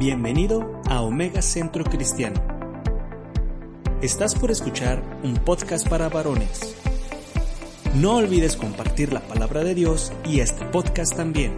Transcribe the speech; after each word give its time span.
Bienvenido 0.00 0.80
a 0.88 1.02
Omega 1.02 1.42
Centro 1.42 1.84
Cristiano. 1.84 2.40
Estás 4.00 4.34
por 4.34 4.50
escuchar 4.50 5.02
un 5.22 5.34
podcast 5.34 5.86
para 5.90 6.08
varones. 6.08 6.74
No 8.00 8.16
olvides 8.16 8.56
compartir 8.56 9.12
la 9.12 9.20
palabra 9.20 9.62
de 9.62 9.74
Dios 9.74 10.10
y 10.24 10.40
este 10.40 10.64
podcast 10.64 11.14
también. 11.14 11.52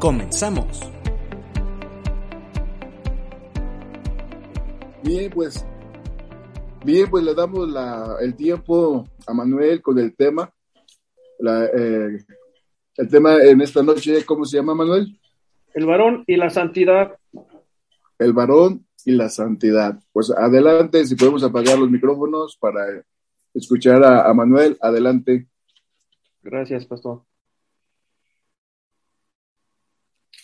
Comenzamos. 0.00 0.80
Bien, 5.04 5.30
pues, 5.30 5.64
bien, 6.84 7.08
pues 7.08 7.22
le 7.22 7.36
damos 7.36 7.68
la, 7.68 8.16
el 8.20 8.34
tiempo 8.34 9.04
a 9.28 9.32
Manuel 9.32 9.80
con 9.80 9.96
el 10.00 10.16
tema. 10.16 10.52
La, 11.38 11.66
eh, 11.66 12.18
el 12.96 13.08
tema 13.08 13.36
en 13.44 13.60
esta 13.60 13.80
noche, 13.80 14.26
¿cómo 14.26 14.44
se 14.44 14.56
llama, 14.56 14.74
Manuel? 14.74 15.16
El 15.72 15.86
varón 15.86 16.24
y 16.26 16.34
la 16.34 16.50
santidad. 16.50 17.19
El 18.20 18.34
varón 18.34 18.86
y 19.06 19.12
la 19.12 19.30
santidad. 19.30 19.98
Pues 20.12 20.30
adelante, 20.30 21.06
si 21.06 21.16
podemos 21.16 21.42
apagar 21.42 21.78
los 21.78 21.90
micrófonos 21.90 22.54
para 22.58 23.02
escuchar 23.54 24.04
a, 24.04 24.32
Manuel, 24.34 24.76
adelante. 24.82 25.48
Gracias, 26.42 26.84
pastor. 26.84 27.22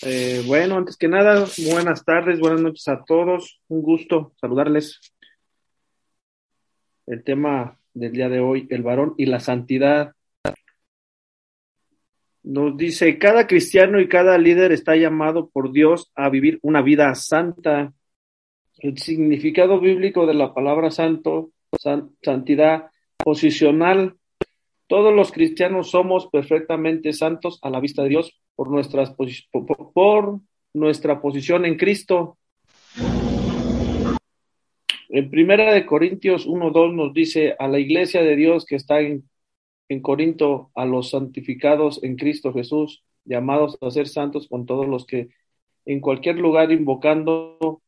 Eh, 0.00 0.42
bueno, 0.46 0.76
antes 0.76 0.96
que 0.96 1.06
nada, 1.06 1.44
buenas 1.70 2.02
tardes, 2.02 2.40
buenas 2.40 2.62
noches 2.62 2.88
a 2.88 3.04
todos. 3.04 3.60
Un 3.68 3.82
gusto 3.82 4.32
saludarles. 4.40 4.98
El 7.06 7.24
tema 7.24 7.78
del 7.92 8.12
día 8.12 8.30
de 8.30 8.40
hoy, 8.40 8.66
el 8.70 8.82
varón 8.82 9.14
y 9.18 9.26
la 9.26 9.40
santidad. 9.40 10.15
Nos 12.46 12.76
dice, 12.76 13.18
cada 13.18 13.48
cristiano 13.48 13.98
y 13.98 14.06
cada 14.06 14.38
líder 14.38 14.70
está 14.70 14.94
llamado 14.94 15.48
por 15.48 15.72
Dios 15.72 16.12
a 16.14 16.28
vivir 16.28 16.60
una 16.62 16.80
vida 16.80 17.12
santa. 17.16 17.92
El 18.78 18.98
significado 18.98 19.80
bíblico 19.80 20.26
de 20.26 20.34
la 20.34 20.54
palabra 20.54 20.92
santo, 20.92 21.50
san, 21.76 22.12
santidad, 22.22 22.90
posicional. 23.16 24.14
Todos 24.86 25.12
los 25.12 25.32
cristianos 25.32 25.90
somos 25.90 26.28
perfectamente 26.28 27.12
santos 27.12 27.58
a 27.62 27.70
la 27.70 27.80
vista 27.80 28.04
de 28.04 28.10
Dios 28.10 28.40
por, 28.54 28.70
nuestras, 28.70 29.12
por 29.92 30.40
nuestra 30.72 31.20
posición 31.20 31.64
en 31.64 31.76
Cristo. 31.76 32.38
En 35.08 35.30
Primera 35.30 35.74
de 35.74 35.84
Corintios 35.84 36.46
1.2 36.46 36.94
nos 36.94 37.12
dice 37.12 37.56
a 37.58 37.66
la 37.66 37.80
iglesia 37.80 38.22
de 38.22 38.36
Dios 38.36 38.64
que 38.64 38.76
está 38.76 39.00
en 39.00 39.28
en 39.88 40.00
Corinto 40.00 40.70
a 40.74 40.84
los 40.84 41.10
santificados 41.10 42.02
en 42.02 42.16
Cristo 42.16 42.52
Jesús, 42.52 43.04
llamados 43.24 43.78
a 43.80 43.90
ser 43.90 44.08
santos 44.08 44.48
con 44.48 44.66
todos 44.66 44.86
los 44.86 45.06
que 45.06 45.28
en 45.84 46.00
cualquier 46.00 46.36
lugar 46.36 46.72
invocando, 46.72 47.82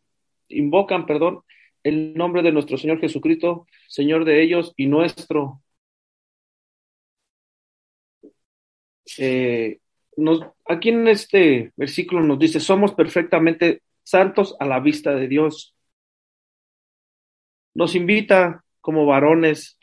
invocan, 0.48 1.06
perdón, 1.06 1.42
el 1.82 2.14
nombre 2.14 2.42
de 2.42 2.52
nuestro 2.52 2.78
Señor 2.78 3.00
Jesucristo, 3.00 3.66
Señor 3.88 4.24
de 4.24 4.42
ellos 4.42 4.72
y 4.76 4.86
nuestro. 4.86 5.62
Eh, 9.18 9.80
nos, 10.16 10.42
aquí 10.66 10.90
en 10.90 11.08
este 11.08 11.72
versículo 11.76 12.22
nos 12.22 12.38
dice, 12.38 12.60
somos 12.60 12.94
perfectamente 12.94 13.82
santos 14.02 14.56
a 14.60 14.66
la 14.66 14.80
vista 14.80 15.14
de 15.14 15.28
Dios. 15.28 15.74
Nos 17.74 17.94
invita 17.94 18.64
como 18.80 19.06
varones 19.06 19.78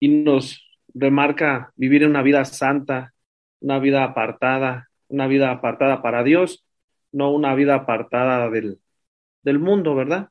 y 0.00 0.08
nos 0.08 0.67
remarca 0.94 1.72
vivir 1.76 2.06
una 2.06 2.22
vida 2.22 2.44
santa, 2.44 3.12
una 3.60 3.78
vida 3.78 4.04
apartada, 4.04 4.88
una 5.08 5.26
vida 5.26 5.50
apartada 5.50 6.02
para 6.02 6.22
Dios, 6.22 6.64
no 7.12 7.32
una 7.32 7.54
vida 7.54 7.74
apartada 7.74 8.50
del, 8.50 8.78
del 9.42 9.58
mundo, 9.58 9.94
¿verdad? 9.94 10.28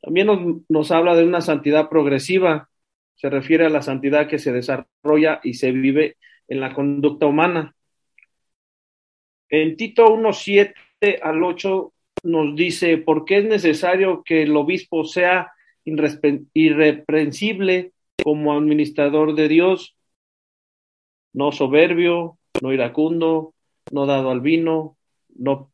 También 0.00 0.26
nos, 0.26 0.62
nos 0.68 0.90
habla 0.90 1.16
de 1.16 1.24
una 1.24 1.40
santidad 1.40 1.88
progresiva, 1.88 2.68
se 3.16 3.30
refiere 3.30 3.66
a 3.66 3.70
la 3.70 3.82
santidad 3.82 4.28
que 4.28 4.38
se 4.38 4.52
desarrolla 4.52 5.40
y 5.42 5.54
se 5.54 5.72
vive 5.72 6.16
en 6.46 6.60
la 6.60 6.72
conducta 6.72 7.26
humana. 7.26 7.74
En 9.48 9.76
Tito 9.76 10.06
1.7 10.06 11.20
al 11.22 11.42
8 11.42 11.92
nos 12.24 12.54
dice, 12.54 12.98
¿por 12.98 13.24
qué 13.24 13.38
es 13.38 13.44
necesario 13.44 14.22
que 14.24 14.42
el 14.42 14.56
obispo 14.56 15.04
sea 15.04 15.52
irreprensible 15.84 17.92
como 18.22 18.52
administrador 18.52 19.34
de 19.34 19.48
Dios, 19.48 19.96
no 21.32 21.52
soberbio, 21.52 22.38
no 22.60 22.72
iracundo, 22.72 23.54
no 23.90 24.06
dado 24.06 24.30
al 24.30 24.40
vino, 24.40 24.96
no 25.28 25.70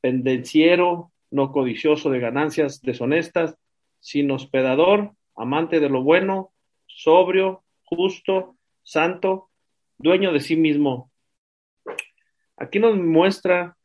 pendenciero, 0.00 1.12
no 1.30 1.52
codicioso 1.52 2.10
de 2.10 2.20
ganancias 2.20 2.80
deshonestas, 2.82 3.56
sino 4.00 4.34
hospedador, 4.34 5.12
amante 5.36 5.80
de 5.80 5.88
lo 5.88 6.02
bueno, 6.02 6.52
sobrio, 6.86 7.62
justo, 7.84 8.56
santo, 8.82 9.50
dueño 9.98 10.32
de 10.32 10.40
sí 10.40 10.56
mismo. 10.56 11.10
Aquí 12.56 12.78
nos 12.78 12.96
muestra 12.96 13.76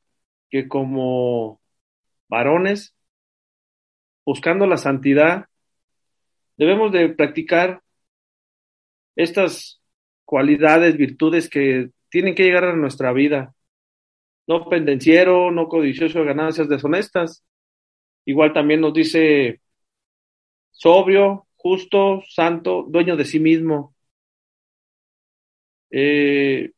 que 0.49 0.67
como 0.67 1.61
varones, 2.27 2.95
buscando 4.25 4.67
la 4.67 4.77
santidad, 4.77 5.47
debemos 6.57 6.91
de 6.91 7.09
practicar 7.09 7.81
estas 9.17 9.81
cualidades, 10.25 10.95
virtudes 10.97 11.49
que 11.49 11.89
tienen 12.09 12.35
que 12.35 12.43
llegar 12.43 12.65
a 12.65 12.75
nuestra 12.75 13.11
vida. 13.11 13.55
No 14.47 14.69
pendenciero, 14.69 15.51
no 15.51 15.67
codicioso 15.67 16.19
de 16.19 16.25
ganancias 16.25 16.69
deshonestas. 16.69 17.43
Igual 18.25 18.53
también 18.53 18.81
nos 18.81 18.93
dice 18.93 19.61
sobrio, 20.71 21.47
justo, 21.57 22.21
santo, 22.29 22.85
dueño 22.87 23.17
de 23.17 23.25
sí 23.25 23.39
mismo. 23.39 23.95
Eh, 25.89 26.71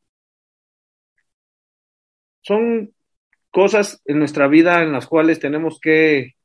son 2.41 2.93
cosas 3.51 4.01
en 4.05 4.19
nuestra 4.19 4.47
vida 4.47 4.81
en 4.83 4.91
las 4.93 5.07
cuales 5.07 5.39
tenemos 5.39 5.79
que 5.79 6.35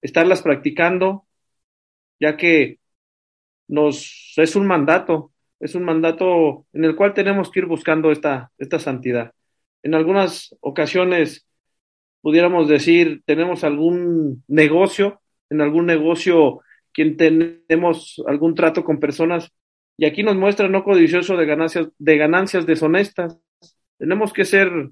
estarlas 0.00 0.42
practicando, 0.42 1.26
ya 2.20 2.36
que 2.36 2.78
nos 3.68 4.34
es 4.36 4.56
un 4.56 4.66
mandato, 4.66 5.32
es 5.60 5.74
un 5.74 5.84
mandato 5.84 6.66
en 6.72 6.84
el 6.84 6.96
cual 6.96 7.14
tenemos 7.14 7.50
que 7.50 7.60
ir 7.60 7.66
buscando 7.66 8.10
esta, 8.10 8.52
esta 8.58 8.78
santidad. 8.78 9.32
En 9.82 9.94
algunas 9.94 10.54
ocasiones 10.60 11.46
pudiéramos 12.20 12.68
decir, 12.68 13.22
tenemos 13.24 13.64
algún 13.64 14.44
negocio, 14.48 15.20
en 15.50 15.60
algún 15.60 15.86
negocio 15.86 16.60
quien 16.92 17.16
tenemos 17.16 18.22
algún 18.26 18.54
trato 18.54 18.82
con 18.82 18.98
personas 18.98 19.52
y 19.98 20.06
aquí 20.06 20.22
nos 20.22 20.36
muestra 20.36 20.68
no 20.68 20.84
codicioso 20.84 21.36
de 21.36 21.46
ganancias, 21.46 21.88
de 21.98 22.16
ganancias 22.16 22.66
deshonestas. 22.66 23.38
Tenemos 23.98 24.32
que 24.32 24.44
ser 24.44 24.90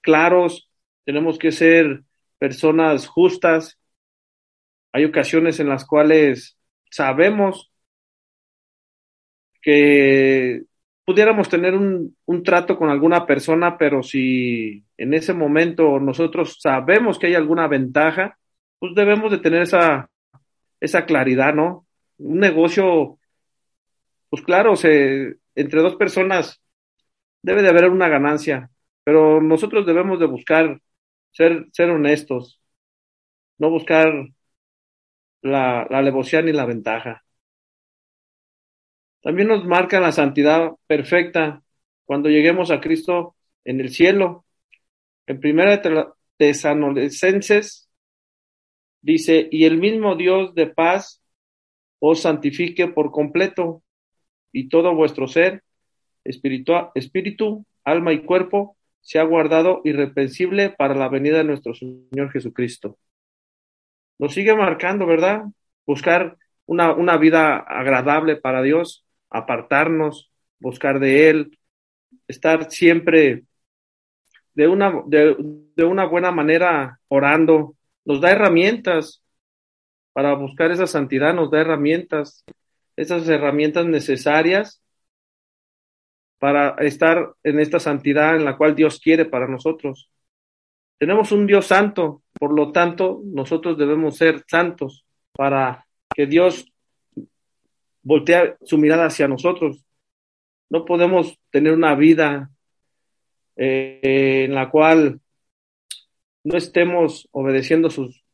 claros, 0.00 0.70
tenemos 1.04 1.38
que 1.38 1.50
ser 1.50 2.02
personas 2.38 3.06
justas. 3.06 3.78
Hay 4.92 5.04
ocasiones 5.04 5.58
en 5.58 5.68
las 5.68 5.84
cuales 5.84 6.56
sabemos 6.90 7.67
que 9.60 10.62
pudiéramos 11.04 11.48
tener 11.48 11.74
un, 11.74 12.16
un, 12.26 12.42
trato 12.42 12.76
con 12.76 12.90
alguna 12.90 13.26
persona, 13.26 13.78
pero 13.78 14.02
si 14.02 14.84
en 14.96 15.14
ese 15.14 15.32
momento 15.34 15.98
nosotros 15.98 16.58
sabemos 16.60 17.18
que 17.18 17.28
hay 17.28 17.34
alguna 17.34 17.66
ventaja, 17.66 18.38
pues 18.78 18.94
debemos 18.94 19.30
de 19.30 19.38
tener 19.38 19.62
esa, 19.62 20.10
esa 20.80 21.06
claridad, 21.06 21.54
¿no? 21.54 21.86
Un 22.18 22.40
negocio, 22.40 23.18
pues 24.30 24.42
claro, 24.42 24.76
se, 24.76 25.36
entre 25.54 25.80
dos 25.82 25.96
personas 25.96 26.60
debe 27.42 27.62
de 27.62 27.68
haber 27.68 27.88
una 27.90 28.08
ganancia, 28.08 28.70
pero 29.04 29.40
nosotros 29.40 29.86
debemos 29.86 30.20
de 30.20 30.26
buscar 30.26 30.80
ser, 31.32 31.66
ser 31.72 31.90
honestos, 31.90 32.60
no 33.58 33.70
buscar 33.70 34.28
la, 35.42 35.86
la 35.90 35.98
alevosía 35.98 36.42
ni 36.42 36.52
la 36.52 36.66
ventaja. 36.66 37.24
También 39.22 39.48
nos 39.48 39.64
marca 39.64 40.00
la 40.00 40.12
santidad 40.12 40.72
perfecta 40.86 41.62
cuando 42.04 42.28
lleguemos 42.28 42.70
a 42.70 42.80
Cristo 42.80 43.36
en 43.64 43.80
el 43.80 43.90
cielo. 43.90 44.44
En 45.26 45.40
primera 45.40 45.82
Tesanolicenses 46.36 47.88
dice, 49.02 49.48
y 49.50 49.64
el 49.64 49.78
mismo 49.78 50.16
Dios 50.16 50.54
de 50.54 50.68
paz 50.68 51.22
os 51.98 52.20
santifique 52.22 52.88
por 52.88 53.10
completo 53.10 53.82
y 54.52 54.68
todo 54.68 54.94
vuestro 54.94 55.26
ser, 55.26 55.62
espíritu, 56.24 56.72
espíritu, 56.94 57.66
alma 57.84 58.12
y 58.12 58.22
cuerpo, 58.22 58.76
sea 59.00 59.24
guardado 59.24 59.80
irreprensible 59.84 60.70
para 60.70 60.94
la 60.94 61.08
venida 61.08 61.38
de 61.38 61.44
nuestro 61.44 61.74
Señor 61.74 62.30
Jesucristo. 62.30 62.98
Nos 64.18 64.34
sigue 64.34 64.54
marcando, 64.54 65.06
¿verdad? 65.06 65.44
Buscar 65.86 66.36
una, 66.66 66.92
una 66.92 67.16
vida 67.16 67.56
agradable 67.56 68.36
para 68.36 68.62
Dios, 68.62 69.04
apartarnos, 69.30 70.30
buscar 70.58 71.00
de 71.00 71.30
Él, 71.30 71.58
estar 72.26 72.70
siempre 72.70 73.44
de 74.54 74.68
una, 74.68 75.02
de, 75.06 75.36
de 75.76 75.84
una 75.84 76.04
buena 76.06 76.30
manera 76.32 77.00
orando, 77.08 77.76
nos 78.04 78.20
da 78.20 78.30
herramientas 78.30 79.22
para 80.12 80.34
buscar 80.34 80.70
esa 80.70 80.86
santidad, 80.86 81.34
nos 81.34 81.50
da 81.50 81.60
herramientas, 81.60 82.44
esas 82.96 83.28
herramientas 83.28 83.86
necesarias 83.86 84.82
para 86.38 86.70
estar 86.78 87.34
en 87.42 87.60
esta 87.60 87.80
santidad 87.80 88.36
en 88.36 88.44
la 88.44 88.56
cual 88.56 88.74
Dios 88.74 89.00
quiere 89.00 89.24
para 89.24 89.46
nosotros. 89.46 90.10
Tenemos 90.98 91.30
un 91.32 91.46
Dios 91.46 91.66
santo, 91.66 92.22
por 92.32 92.52
lo 92.52 92.72
tanto, 92.72 93.20
nosotros 93.24 93.78
debemos 93.78 94.16
ser 94.16 94.44
santos 94.48 95.04
para 95.32 95.86
que 96.14 96.26
Dios 96.26 96.66
voltee 98.02 98.56
su 98.62 98.78
mirada 98.78 99.06
hacia 99.06 99.28
nosotros. 99.28 99.84
No 100.70 100.84
podemos 100.84 101.38
tener 101.50 101.72
una 101.72 101.94
vida 101.94 102.50
eh, 103.56 104.44
en 104.44 104.54
la 104.54 104.70
cual 104.70 105.20
no 106.44 106.56
estemos 106.56 107.28
obedeciendo 107.32 107.90
sus, 107.90 108.24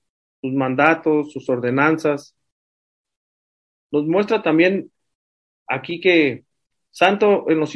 sus 0.40 0.52
mandatos, 0.52 1.32
sus 1.32 1.48
ordenanzas. 1.48 2.36
Nos 3.90 4.06
muestra 4.06 4.42
también 4.42 4.90
aquí 5.66 6.00
que 6.00 6.44
santo 6.90 7.48
en 7.48 7.60
los 7.60 7.74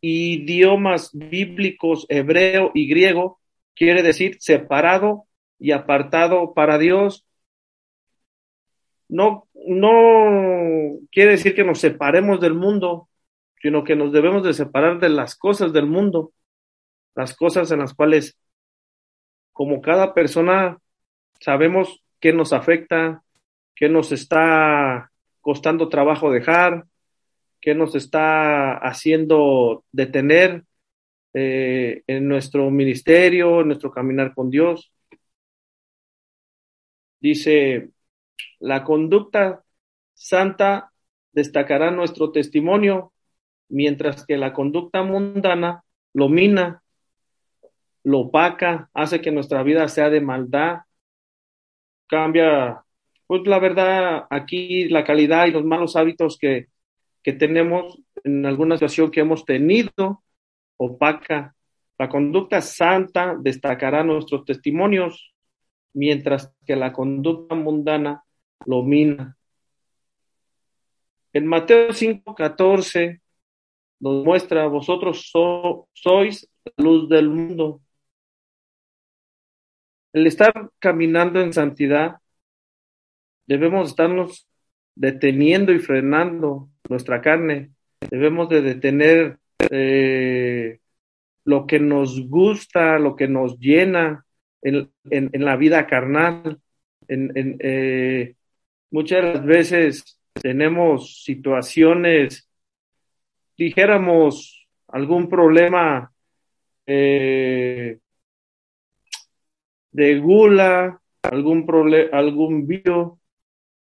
idiomas 0.00 1.10
bíblicos 1.12 2.06
hebreo 2.08 2.70
y 2.74 2.88
griego 2.88 3.40
quiere 3.74 4.02
decir 4.02 4.36
separado 4.40 5.26
y 5.58 5.72
apartado 5.72 6.54
para 6.54 6.78
Dios. 6.78 7.25
No, 9.08 9.48
no 9.66 10.98
quiere 11.10 11.32
decir 11.32 11.54
que 11.54 11.64
nos 11.64 11.80
separemos 11.80 12.40
del 12.40 12.54
mundo, 12.54 13.08
sino 13.62 13.84
que 13.84 13.96
nos 13.96 14.12
debemos 14.12 14.44
de 14.44 14.54
separar 14.54 14.98
de 15.00 15.08
las 15.08 15.36
cosas 15.36 15.72
del 15.72 15.86
mundo, 15.86 16.32
las 17.14 17.34
cosas 17.36 17.70
en 17.70 17.80
las 17.80 17.94
cuales, 17.94 18.38
como 19.52 19.80
cada 19.80 20.14
persona, 20.14 20.78
sabemos 21.40 22.02
qué 22.20 22.32
nos 22.32 22.52
afecta, 22.52 23.22
qué 23.74 23.88
nos 23.88 24.12
está 24.12 25.10
costando 25.40 25.88
trabajo 25.88 26.30
dejar, 26.30 26.84
qué 27.60 27.74
nos 27.74 27.94
está 27.94 28.76
haciendo 28.78 29.84
detener 29.92 30.64
eh, 31.34 32.02
en 32.06 32.28
nuestro 32.28 32.70
ministerio, 32.70 33.60
en 33.60 33.68
nuestro 33.68 33.90
caminar 33.90 34.34
con 34.34 34.50
Dios. 34.50 34.92
Dice, 37.20 37.90
la 38.60 38.84
conducta 38.84 39.62
santa 40.14 40.92
destacará 41.32 41.90
nuestro 41.90 42.32
testimonio, 42.32 43.12
mientras 43.68 44.24
que 44.24 44.36
la 44.36 44.52
conducta 44.52 45.02
mundana 45.02 45.84
lo 46.14 46.28
mina, 46.28 46.82
lo 48.04 48.20
opaca, 48.20 48.88
hace 48.94 49.20
que 49.20 49.32
nuestra 49.32 49.62
vida 49.62 49.88
sea 49.88 50.08
de 50.08 50.20
maldad, 50.20 50.78
cambia, 52.06 52.82
pues 53.26 53.42
la 53.46 53.58
verdad, 53.58 54.26
aquí 54.30 54.88
la 54.88 55.04
calidad 55.04 55.46
y 55.46 55.50
los 55.50 55.64
malos 55.64 55.96
hábitos 55.96 56.38
que, 56.38 56.68
que 57.22 57.32
tenemos 57.32 58.00
en 58.24 58.46
alguna 58.46 58.76
situación 58.76 59.10
que 59.10 59.20
hemos 59.20 59.44
tenido, 59.44 60.22
opaca. 60.76 61.54
La 61.98 62.08
conducta 62.08 62.60
santa 62.60 63.36
destacará 63.38 64.04
nuestros 64.04 64.44
testimonios, 64.44 65.34
mientras 65.92 66.54
que 66.66 66.76
la 66.76 66.92
conducta 66.92 67.54
mundana 67.54 68.22
lo 68.64 68.82
mina. 68.82 69.36
En 71.32 71.46
Mateo 71.46 71.92
5:14 71.92 73.20
nos 74.00 74.24
muestra, 74.24 74.66
vosotros 74.66 75.30
sois 75.92 76.48
la 76.64 76.84
luz 76.84 77.08
del 77.08 77.28
mundo. 77.28 77.80
El 80.12 80.26
estar 80.26 80.70
caminando 80.78 81.40
en 81.40 81.52
santidad, 81.52 82.16
debemos 83.46 83.90
estarnos 83.90 84.48
deteniendo 84.94 85.72
y 85.72 85.78
frenando 85.78 86.70
nuestra 86.88 87.20
carne. 87.20 87.70
Debemos 88.10 88.48
de 88.48 88.62
detener 88.62 89.38
eh, 89.70 90.80
lo 91.44 91.66
que 91.66 91.78
nos 91.78 92.28
gusta, 92.28 92.98
lo 92.98 93.14
que 93.14 93.28
nos 93.28 93.58
llena, 93.58 94.24
en, 94.62 94.90
en, 95.10 95.44
la 95.44 95.56
vida 95.56 95.86
carnal. 95.86 96.60
En, 97.08 97.56
eh, 97.60 98.34
muchas 98.90 99.44
veces 99.44 100.18
tenemos 100.34 101.22
situaciones, 101.24 102.48
dijéramos, 103.56 104.66
algún 104.88 105.28
problema 105.28 106.12
eh, 106.86 107.98
de 109.90 110.18
gula, 110.20 111.00
algún 111.22 111.66
algún 112.12 112.66
bio, 112.66 113.18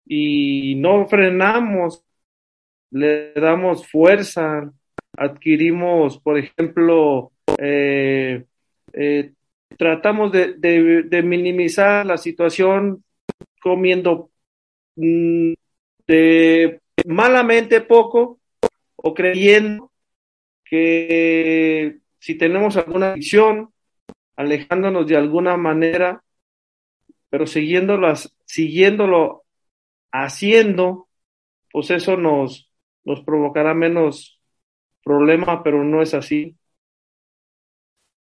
y 0.06 0.75
no 0.75 1.07
frenamos, 1.07 2.04
le 2.92 3.34
damos 3.34 3.88
fuerza, 3.88 4.72
adquirimos, 5.18 6.19
por 6.19 6.38
ejemplo, 6.38 7.31
eh, 7.57 8.45
eh, 8.94 9.34
tratamos 9.78 10.31
de, 10.31 10.54
de, 10.54 11.24
minimizar 11.24 12.06
la 12.06 12.18
situación 12.18 13.04
comiendo 13.62 14.30
de 14.98 16.82
malamente 17.06 17.82
poco 17.82 18.40
o 18.96 19.14
creyendo 19.14 19.92
que 20.66 22.00
si 22.20 22.36
tenemos 22.36 22.76
alguna 22.76 23.12
adicción, 23.12 23.72
alejándonos 24.36 25.08
de 25.08 25.16
alguna 25.16 25.56
manera, 25.56 26.24
pero 27.30 27.46
siguiéndolas, 27.46 28.36
siguiéndolo 28.46 29.46
haciendo, 30.12 31.08
pues 31.72 31.92
eso 31.92 32.18
nos, 32.18 32.72
nos 33.04 33.22
provocará 33.22 33.74
menos 33.74 34.42
problema, 35.04 35.64
pero 35.64 35.84
no 35.84 36.02
es 36.02 36.14
así. 36.14 36.58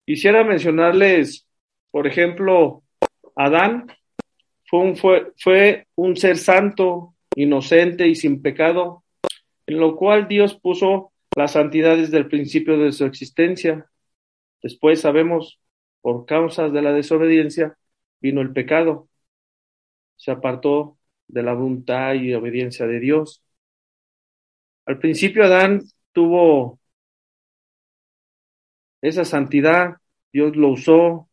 Quisiera 0.06 0.44
mencionarles, 0.44 1.48
por 1.90 2.08
ejemplo, 2.08 2.84
Adán 3.36 3.88
fue 4.72 4.80
un, 4.80 4.96
fue, 4.96 5.34
fue 5.38 5.88
un 5.96 6.16
ser 6.16 6.38
santo, 6.38 7.14
inocente 7.36 8.08
y 8.08 8.16
sin 8.16 8.42
pecado, 8.42 9.04
en 9.68 9.80
lo 9.82 9.98
cual 9.98 10.30
Dios 10.30 10.56
puso 10.56 11.12
la 11.36 11.50
santidad 11.50 11.98
desde 11.98 12.18
el 12.18 12.30
principio 12.30 12.78
de 12.78 12.94
su 12.94 13.04
existencia. 13.04 13.92
Después 14.64 15.02
sabemos, 15.02 15.60
por 16.00 16.26
causas 16.26 16.72
de 16.72 16.82
la 16.82 16.94
desobediencia, 16.94 17.78
vino 18.22 18.40
el 18.40 18.54
pecado. 18.54 19.10
Se 20.16 20.32
apartó 20.32 20.98
de 21.28 21.44
la 21.44 21.54
voluntad 21.54 22.14
y 22.14 22.34
obediencia 22.34 22.88
de 22.88 23.02
Dios. 23.02 23.44
Al 24.86 25.00
principio 25.00 25.44
Adán 25.44 25.82
tuvo 26.14 26.80
esa 29.02 29.26
santidad, 29.26 29.98
Dios 30.32 30.56
lo 30.56 30.70
usó, 30.70 31.30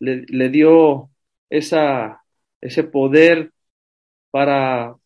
le, 0.00 0.22
le 0.26 0.48
dio 0.48 1.10
esa, 1.48 2.21
ese 2.62 2.84
poder 2.84 3.52
para 4.30 4.96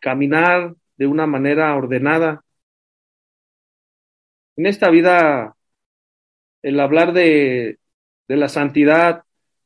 caminar 0.00 0.74
de 0.96 1.06
una 1.06 1.26
manera 1.26 1.74
ordenada. 1.76 2.44
En 4.56 4.66
esta 4.66 4.90
vida, 4.90 5.56
el 6.62 6.80
hablar 6.80 7.12
de, 7.12 7.78
de 8.28 8.36
la 8.36 8.48
santidad 8.48 9.24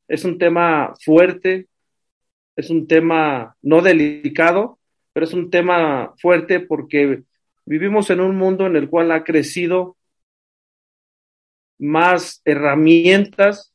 es 0.09 0.25
un 0.25 0.39
tema 0.39 0.95
fuerte, 1.05 1.69
es 2.57 2.71
un 2.71 2.87
tema 2.87 3.57
no 3.63 3.83
delicado, 3.83 4.79
pero 5.13 5.25
es 5.25 5.33
un 5.33 5.51
tema 5.51 6.15
fuerte 6.19 6.61
porque 6.61 7.23
vivimos 7.65 8.11
en 8.11 8.21
un 8.21 8.37
mundo 8.37 8.67
en 8.67 8.77
el 8.77 8.89
cual 8.89 9.11
ha 9.13 9.25
crecido 9.25 9.97
más 11.79 12.41
herramientas 12.45 13.72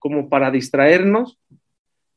como 0.00 0.28
para 0.28 0.50
distraernos, 0.50 1.38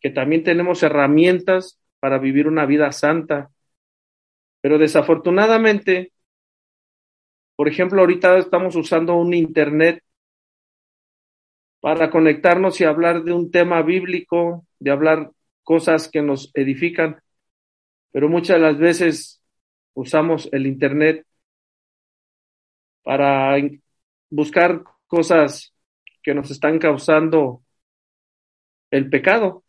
que 0.01 0.09
también 0.09 0.43
tenemos 0.43 0.81
herramientas 0.81 1.79
para 1.99 2.17
vivir 2.17 2.47
una 2.47 2.65
vida 2.65 2.91
santa. 2.91 3.51
Pero 4.61 4.79
desafortunadamente, 4.79 6.11
por 7.55 7.67
ejemplo, 7.67 8.01
ahorita 8.01 8.37
estamos 8.39 8.75
usando 8.75 9.15
un 9.15 9.33
Internet 9.33 10.01
para 11.79 12.09
conectarnos 12.09 12.79
y 12.79 12.85
hablar 12.85 13.23
de 13.23 13.33
un 13.33 13.51
tema 13.51 13.81
bíblico, 13.81 14.65
de 14.79 14.91
hablar 14.91 15.31
cosas 15.63 16.09
que 16.09 16.21
nos 16.21 16.49
edifican, 16.53 17.21
pero 18.11 18.29
muchas 18.29 18.55
de 18.55 18.61
las 18.61 18.77
veces 18.77 19.41
usamos 19.93 20.49
el 20.53 20.65
Internet 20.65 21.25
para 23.03 23.57
buscar 24.29 24.83
cosas 25.07 25.73
que 26.21 26.33
nos 26.33 26.49
están 26.49 26.79
causando 26.79 27.62
el 28.93 29.09
pecado, 29.09 29.63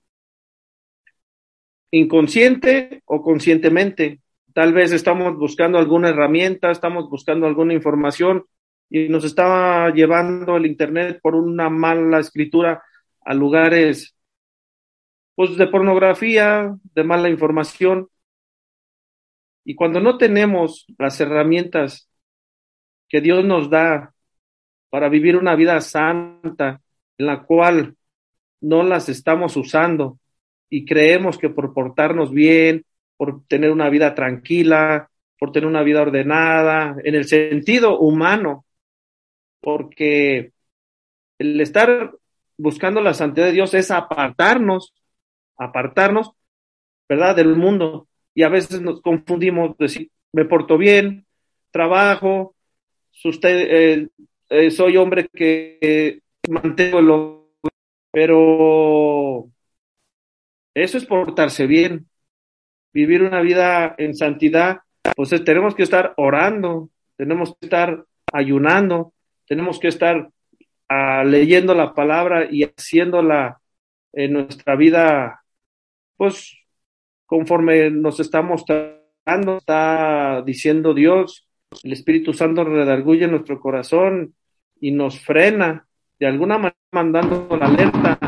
inconsciente 1.90 3.02
o 3.06 3.22
conscientemente. 3.22 4.20
Tal 4.52 4.74
vez 4.74 4.92
estamos 4.92 5.36
buscando 5.38 5.78
alguna 5.78 6.10
herramienta, 6.10 6.70
estamos 6.70 7.08
buscando 7.08 7.46
alguna 7.46 7.72
información 7.72 8.44
y 8.90 9.08
nos 9.08 9.24
está 9.24 9.90
llevando 9.94 10.58
el 10.58 10.66
Internet 10.66 11.20
por 11.22 11.36
una 11.36 11.70
mala 11.70 12.18
escritura 12.20 12.82
a 13.22 13.32
lugares 13.32 14.14
pues, 15.34 15.56
de 15.56 15.68
pornografía, 15.68 16.76
de 16.82 17.04
mala 17.04 17.30
información. 17.30 18.08
Y 19.64 19.74
cuando 19.74 20.00
no 20.00 20.18
tenemos 20.18 20.84
las 20.98 21.18
herramientas 21.18 22.10
que 23.08 23.22
Dios 23.22 23.42
nos 23.42 23.70
da 23.70 24.12
para 24.90 25.08
vivir 25.08 25.38
una 25.38 25.56
vida 25.56 25.80
santa, 25.80 26.82
en 27.16 27.26
la 27.26 27.44
cual 27.44 27.96
no 28.64 28.82
las 28.82 29.08
estamos 29.10 29.56
usando 29.56 30.18
y 30.70 30.86
creemos 30.86 31.36
que 31.36 31.50
por 31.50 31.74
portarnos 31.74 32.32
bien, 32.32 32.84
por 33.16 33.44
tener 33.46 33.70
una 33.70 33.90
vida 33.90 34.14
tranquila, 34.14 35.10
por 35.38 35.52
tener 35.52 35.68
una 35.68 35.82
vida 35.82 36.00
ordenada, 36.00 36.96
en 37.04 37.14
el 37.14 37.26
sentido 37.26 37.98
humano, 37.98 38.64
porque 39.60 40.52
el 41.38 41.60
estar 41.60 42.12
buscando 42.56 43.02
la 43.02 43.12
santidad 43.12 43.46
de 43.46 43.52
Dios 43.52 43.74
es 43.74 43.90
apartarnos, 43.90 44.94
apartarnos, 45.58 46.32
¿verdad?, 47.06 47.36
del 47.36 47.56
mundo. 47.56 48.08
Y 48.34 48.44
a 48.44 48.48
veces 48.48 48.80
nos 48.80 49.02
confundimos, 49.02 49.76
decir, 49.76 50.10
me 50.32 50.46
porto 50.46 50.78
bien, 50.78 51.26
trabajo, 51.70 52.54
eh, 53.42 54.08
eh, 54.48 54.70
soy 54.70 54.96
hombre 54.96 55.28
que 55.32 56.20
mantengo 56.48 57.00
lo, 57.00 57.43
pero 58.14 59.50
eso 60.72 60.98
es 60.98 61.04
portarse 61.04 61.66
bien, 61.66 62.08
vivir 62.92 63.22
una 63.22 63.40
vida 63.40 63.94
en 63.98 64.14
santidad, 64.14 64.78
pues 65.16 65.30
tenemos 65.44 65.74
que 65.74 65.82
estar 65.82 66.14
orando, 66.16 66.90
tenemos 67.16 67.56
que 67.58 67.66
estar 67.66 68.04
ayunando, 68.32 69.12
tenemos 69.48 69.80
que 69.80 69.88
estar 69.88 70.16
uh, 70.18 71.24
leyendo 71.26 71.74
la 71.74 71.92
palabra 71.92 72.48
y 72.48 72.62
haciéndola 72.62 73.60
en 74.12 74.32
nuestra 74.32 74.76
vida, 74.76 75.42
pues 76.16 76.56
conforme 77.26 77.90
nos 77.90 78.20
está 78.20 78.42
mostrando, 78.42 79.58
está 79.58 80.42
diciendo 80.46 80.94
Dios, 80.94 81.48
el 81.82 81.92
Espíritu 81.92 82.32
Santo 82.32 82.62
redarguye 82.62 83.26
nuestro 83.26 83.58
corazón 83.58 84.36
y 84.80 84.92
nos 84.92 85.18
frena, 85.18 85.88
de 86.24 86.30
alguna 86.30 86.56
manera 86.56 86.78
mandando 86.90 87.46
la 87.54 87.66
alerta, 87.66 88.18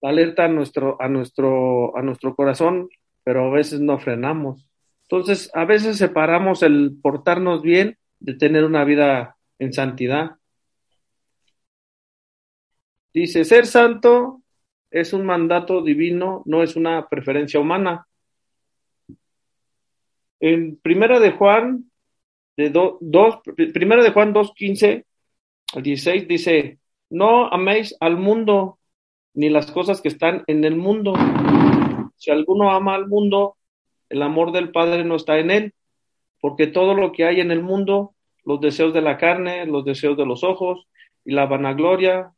la 0.00 0.08
alerta 0.08 0.46
a 0.46 0.48
nuestro, 0.48 0.96
a 0.98 1.06
nuestro, 1.06 1.94
a 1.94 2.00
nuestro 2.00 2.34
corazón, 2.34 2.88
pero 3.24 3.44
a 3.44 3.50
veces 3.50 3.80
no 3.80 3.98
frenamos. 3.98 4.66
Entonces, 5.02 5.50
a 5.52 5.66
veces 5.66 5.98
separamos 5.98 6.62
el 6.62 6.96
portarnos 7.02 7.60
bien 7.60 7.98
de 8.20 8.36
tener 8.36 8.64
una 8.64 8.84
vida 8.84 9.36
en 9.58 9.74
santidad. 9.74 10.36
Dice, 13.12 13.44
ser 13.44 13.66
santo 13.66 14.40
es 14.90 15.12
un 15.12 15.26
mandato 15.26 15.82
divino, 15.82 16.42
no 16.46 16.62
es 16.62 16.74
una 16.74 17.06
preferencia 17.06 17.60
humana. 17.60 18.06
En 20.40 20.78
Primera 20.78 21.20
de 21.20 21.32
Juan, 21.32 21.90
de 22.56 22.70
dos, 22.70 23.42
Primera 23.74 24.02
de 24.02 24.12
Juan 24.12 24.32
2.15 24.32 25.04
al 25.74 25.82
16 25.82 26.28
dice, 26.28 26.78
no 27.10 27.46
améis 27.52 27.96
al 28.00 28.16
mundo 28.16 28.78
ni 29.34 29.50
las 29.50 29.70
cosas 29.70 30.00
que 30.00 30.08
están 30.08 30.44
en 30.46 30.64
el 30.64 30.76
mundo. 30.76 31.14
Si 32.16 32.30
alguno 32.30 32.70
ama 32.70 32.94
al 32.94 33.06
mundo, 33.06 33.56
el 34.08 34.22
amor 34.22 34.52
del 34.52 34.70
Padre 34.72 35.04
no 35.04 35.16
está 35.16 35.38
en 35.38 35.50
él, 35.50 35.74
porque 36.40 36.66
todo 36.66 36.94
lo 36.94 37.12
que 37.12 37.24
hay 37.24 37.40
en 37.40 37.50
el 37.50 37.62
mundo, 37.62 38.14
los 38.44 38.60
deseos 38.60 38.94
de 38.94 39.02
la 39.02 39.18
carne, 39.18 39.66
los 39.66 39.84
deseos 39.84 40.16
de 40.16 40.24
los 40.26 40.42
ojos 40.42 40.86
y 41.24 41.32
la 41.32 41.46
vanagloria, 41.46 42.32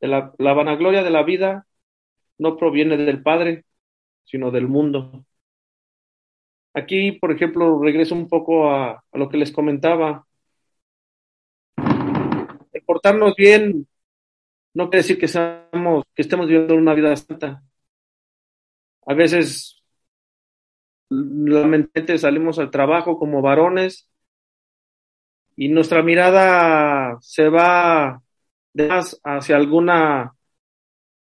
de 0.00 0.08
la, 0.08 0.32
vanagloria 0.38 1.02
de 1.02 1.10
la 1.10 1.22
vida, 1.22 1.66
no 2.36 2.56
proviene 2.56 2.96
del 2.96 3.22
Padre, 3.22 3.64
sino 4.24 4.50
del 4.50 4.68
mundo. 4.68 5.24
Aquí, 6.74 7.12
por 7.12 7.32
ejemplo, 7.32 7.80
regreso 7.82 8.14
un 8.14 8.28
poco 8.28 8.70
a 8.70 9.02
lo 9.12 9.28
que 9.28 9.38
les 9.38 9.50
comentaba. 9.50 10.27
Portarnos 12.88 13.34
bien 13.36 13.86
no 14.72 14.88
quiere 14.88 15.02
decir 15.02 15.18
que, 15.18 15.28
seamos, 15.28 16.04
que 16.14 16.22
estemos 16.22 16.46
viviendo 16.46 16.74
una 16.74 16.94
vida 16.94 17.14
santa. 17.16 17.62
A 19.04 19.12
veces, 19.12 19.82
lamentablemente, 21.10 22.16
salimos 22.16 22.58
al 22.58 22.70
trabajo 22.70 23.18
como 23.18 23.42
varones 23.42 24.08
y 25.54 25.68
nuestra 25.68 26.02
mirada 26.02 27.18
se 27.20 27.50
va 27.50 28.22
más 28.72 29.20
hacia 29.22 29.56
alguna 29.56 30.34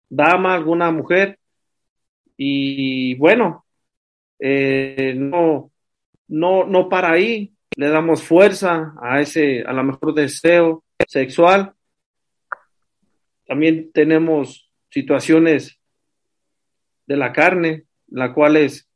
dama, 0.08 0.54
alguna 0.54 0.90
mujer, 0.90 1.38
y 2.36 3.14
bueno, 3.14 3.64
eh, 4.40 5.14
no, 5.16 5.70
no, 6.26 6.64
no 6.64 6.88
para 6.88 7.12
ahí, 7.12 7.54
le 7.76 7.90
damos 7.90 8.24
fuerza 8.24 8.92
a 9.00 9.20
ese, 9.20 9.62
a 9.62 9.72
lo 9.72 9.84
mejor 9.84 10.14
deseo 10.14 10.82
sexual. 11.06 11.74
También 13.46 13.92
tenemos 13.92 14.70
situaciones 14.90 15.78
de 17.06 17.16
la 17.16 17.32
carne, 17.32 17.84
la 18.08 18.32
cual 18.32 18.56
es, 18.56 18.88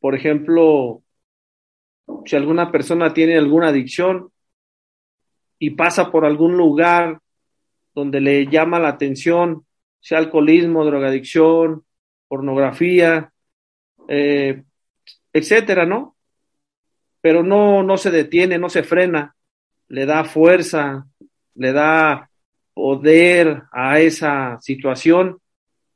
por 0.00 0.14
ejemplo, 0.14 1.02
si 2.24 2.36
alguna 2.36 2.72
persona 2.72 3.12
tiene 3.12 3.36
alguna 3.36 3.68
adicción 3.68 4.32
y 5.58 5.70
pasa 5.70 6.10
por 6.10 6.24
algún 6.24 6.56
lugar 6.56 7.20
donde 7.94 8.20
le 8.20 8.46
llama 8.46 8.78
la 8.78 8.88
atención, 8.88 9.66
sea 10.00 10.18
alcoholismo, 10.18 10.84
drogadicción, 10.84 11.84
pornografía, 12.28 13.32
eh, 14.08 14.62
etcétera, 15.32 15.84
¿no? 15.84 16.16
Pero 17.20 17.42
no, 17.42 17.82
no 17.82 17.96
se 17.98 18.10
detiene, 18.10 18.58
no 18.58 18.70
se 18.70 18.82
frena, 18.82 19.36
le 19.90 20.06
da 20.06 20.24
fuerza, 20.24 21.06
le 21.54 21.72
da 21.72 22.30
poder 22.72 23.64
a 23.72 24.00
esa 24.00 24.58
situación 24.60 25.38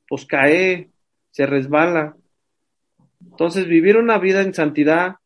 pues 0.09 0.27
cae, 0.27 0.91
se 1.31 1.47
resbala. 1.47 2.17
Entonces, 3.25 3.67
vivir 3.67 3.97
una 3.97 4.19
vida 4.19 4.43
en 4.43 4.53
santidad 4.53 5.17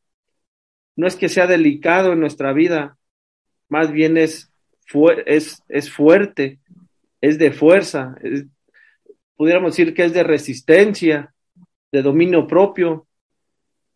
no 0.97 1.07
es 1.07 1.17
que 1.17 1.29
sea 1.29 1.47
delicado 1.47 2.13
en 2.13 2.21
nuestra 2.21 2.53
vida, 2.53 2.97
más 3.69 3.91
bien 3.91 4.17
es, 4.17 4.53
es, 5.27 5.63
es 5.69 5.91
fuerte, 5.91 6.59
es 7.21 7.39
de 7.39 7.53
fuerza, 7.53 8.17
pudiéramos 9.37 9.77
decir 9.77 9.95
que 9.95 10.05
es 10.05 10.13
de 10.13 10.23
resistencia, 10.23 11.35
de 11.91 12.03
dominio 12.03 12.47
propio, 12.47 13.07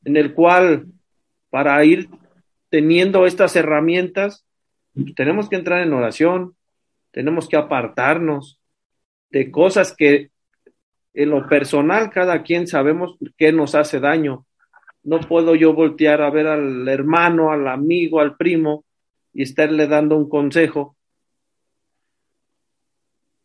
en 0.05 0.17
el 0.17 0.35
cual 0.35 0.87
para 1.51 1.85
ir 1.85 2.09
teniendo 2.71 3.27
estas 3.27 3.55
herramientas, 3.57 4.47
tenemos 5.15 5.49
que 5.49 5.57
entrar 5.57 5.83
en 5.83 5.93
oración, 5.93 6.57
tenemos 7.11 7.49
que 7.49 7.57
apartarnos 7.57 8.61
de 9.31 9.51
cosas 9.51 9.95
que 9.97 10.31
en 11.15 11.31
lo 11.31 11.47
personal 11.49 12.11
cada 12.11 12.43
quien 12.43 12.67
sabemos 12.67 13.17
qué 13.37 13.53
nos 13.53 13.75
hace 13.75 14.01
daño. 14.01 14.47
No 15.03 15.21
puedo 15.21 15.55
yo 15.55 15.75
voltear 15.75 16.23
a 16.23 16.31
ver 16.31 16.47
al 16.47 16.89
hermano, 16.89 17.51
al 17.51 17.67
amigo, 17.69 18.21
al 18.21 18.37
primo 18.37 18.85
y 19.33 19.43
estarle 19.43 19.87
dando 19.87 20.17
un 20.17 20.29
consejo 20.29 20.97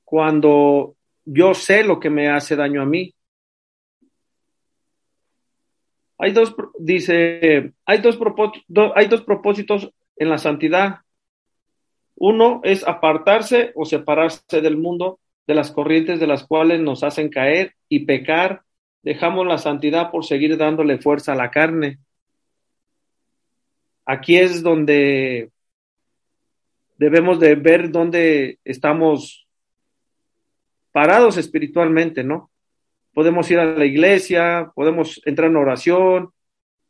cuando 0.03 0.95
yo 1.25 1.53
sé 1.53 1.83
lo 1.83 1.99
que 1.99 2.09
me 2.09 2.29
hace 2.29 2.55
daño 2.55 2.81
a 2.81 2.85
mí. 2.85 3.13
Hay 6.17 6.31
dos, 6.31 6.55
dice, 6.79 7.73
hay 7.85 7.97
dos, 7.99 8.17
hay 8.95 9.07
dos 9.07 9.21
propósitos 9.23 9.91
en 10.15 10.29
la 10.29 10.37
santidad. 10.37 11.01
Uno 12.19 12.61
es 12.63 12.85
apartarse 12.87 13.71
o 13.75 13.85
separarse 13.85 14.61
del 14.61 14.75
mundo 14.75 15.19
de 15.45 15.53
las 15.53 15.71
corrientes 15.71 16.19
de 16.19 16.27
las 16.27 16.45
cuales 16.45 16.81
nos 16.81 17.03
hacen 17.03 17.29
caer 17.29 17.75
y 17.87 18.05
pecar, 18.05 18.63
dejamos 19.03 19.45
la 19.45 19.59
santidad 19.59 20.09
por 20.09 20.25
seguir 20.25 20.57
dándole 20.57 20.97
fuerza 20.97 21.33
a 21.33 21.35
la 21.35 21.51
carne. 21.51 21.99
Aquí 24.03 24.37
es 24.37 24.63
donde 24.63 25.51
debemos 26.97 27.39
de 27.39 27.53
ver 27.55 27.91
dónde 27.91 28.57
estamos 28.65 29.47
parados 30.91 31.37
espiritualmente, 31.37 32.23
¿no? 32.23 32.49
Podemos 33.13 33.49
ir 33.51 33.59
a 33.59 33.65
la 33.65 33.85
iglesia, 33.85 34.71
podemos 34.73 35.21
entrar 35.23 35.49
en 35.51 35.57
oración, 35.57 36.31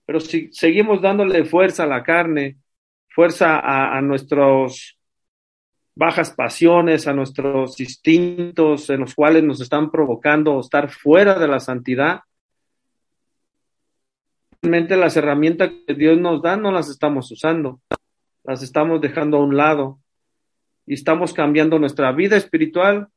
pero 0.05 0.21
si 0.21 0.49
seguimos 0.53 1.01
dándole 1.01 1.43
fuerza 1.43 1.83
a 1.83 1.87
la 1.87 2.03
carne, 2.03 2.55
fuerza 3.09 3.59
a, 3.59 3.97
a 3.97 4.01
nuestros 4.01 4.96
bajas 5.97 6.29
pasiones, 6.31 7.07
a 7.07 7.13
nuestros 7.13 7.79
instintos 7.79 8.87
en 8.91 8.99
los 8.99 9.15
cuales 9.15 9.43
nos 9.43 9.59
están 9.59 9.89
provocando 9.89 10.59
estar 10.59 10.91
fuera 10.91 11.39
de 11.39 11.47
la 11.47 11.59
santidad, 11.59 12.19
realmente 14.61 14.95
las 14.95 15.17
herramientas 15.17 15.71
que 15.87 15.95
Dios 15.95 16.19
nos 16.19 16.43
da 16.43 16.55
no 16.55 16.71
las 16.71 16.89
estamos 16.89 17.31
usando. 17.31 17.81
las 18.43 18.61
estamos 18.61 19.01
dejando 19.01 19.37
a 19.37 19.43
un 19.43 19.57
lado 19.57 19.99
y 20.85 20.93
estamos 20.93 21.33
cambiando 21.33 21.79
nuestra 21.79 22.11
vida 22.11 22.37
espiritual 22.37 23.07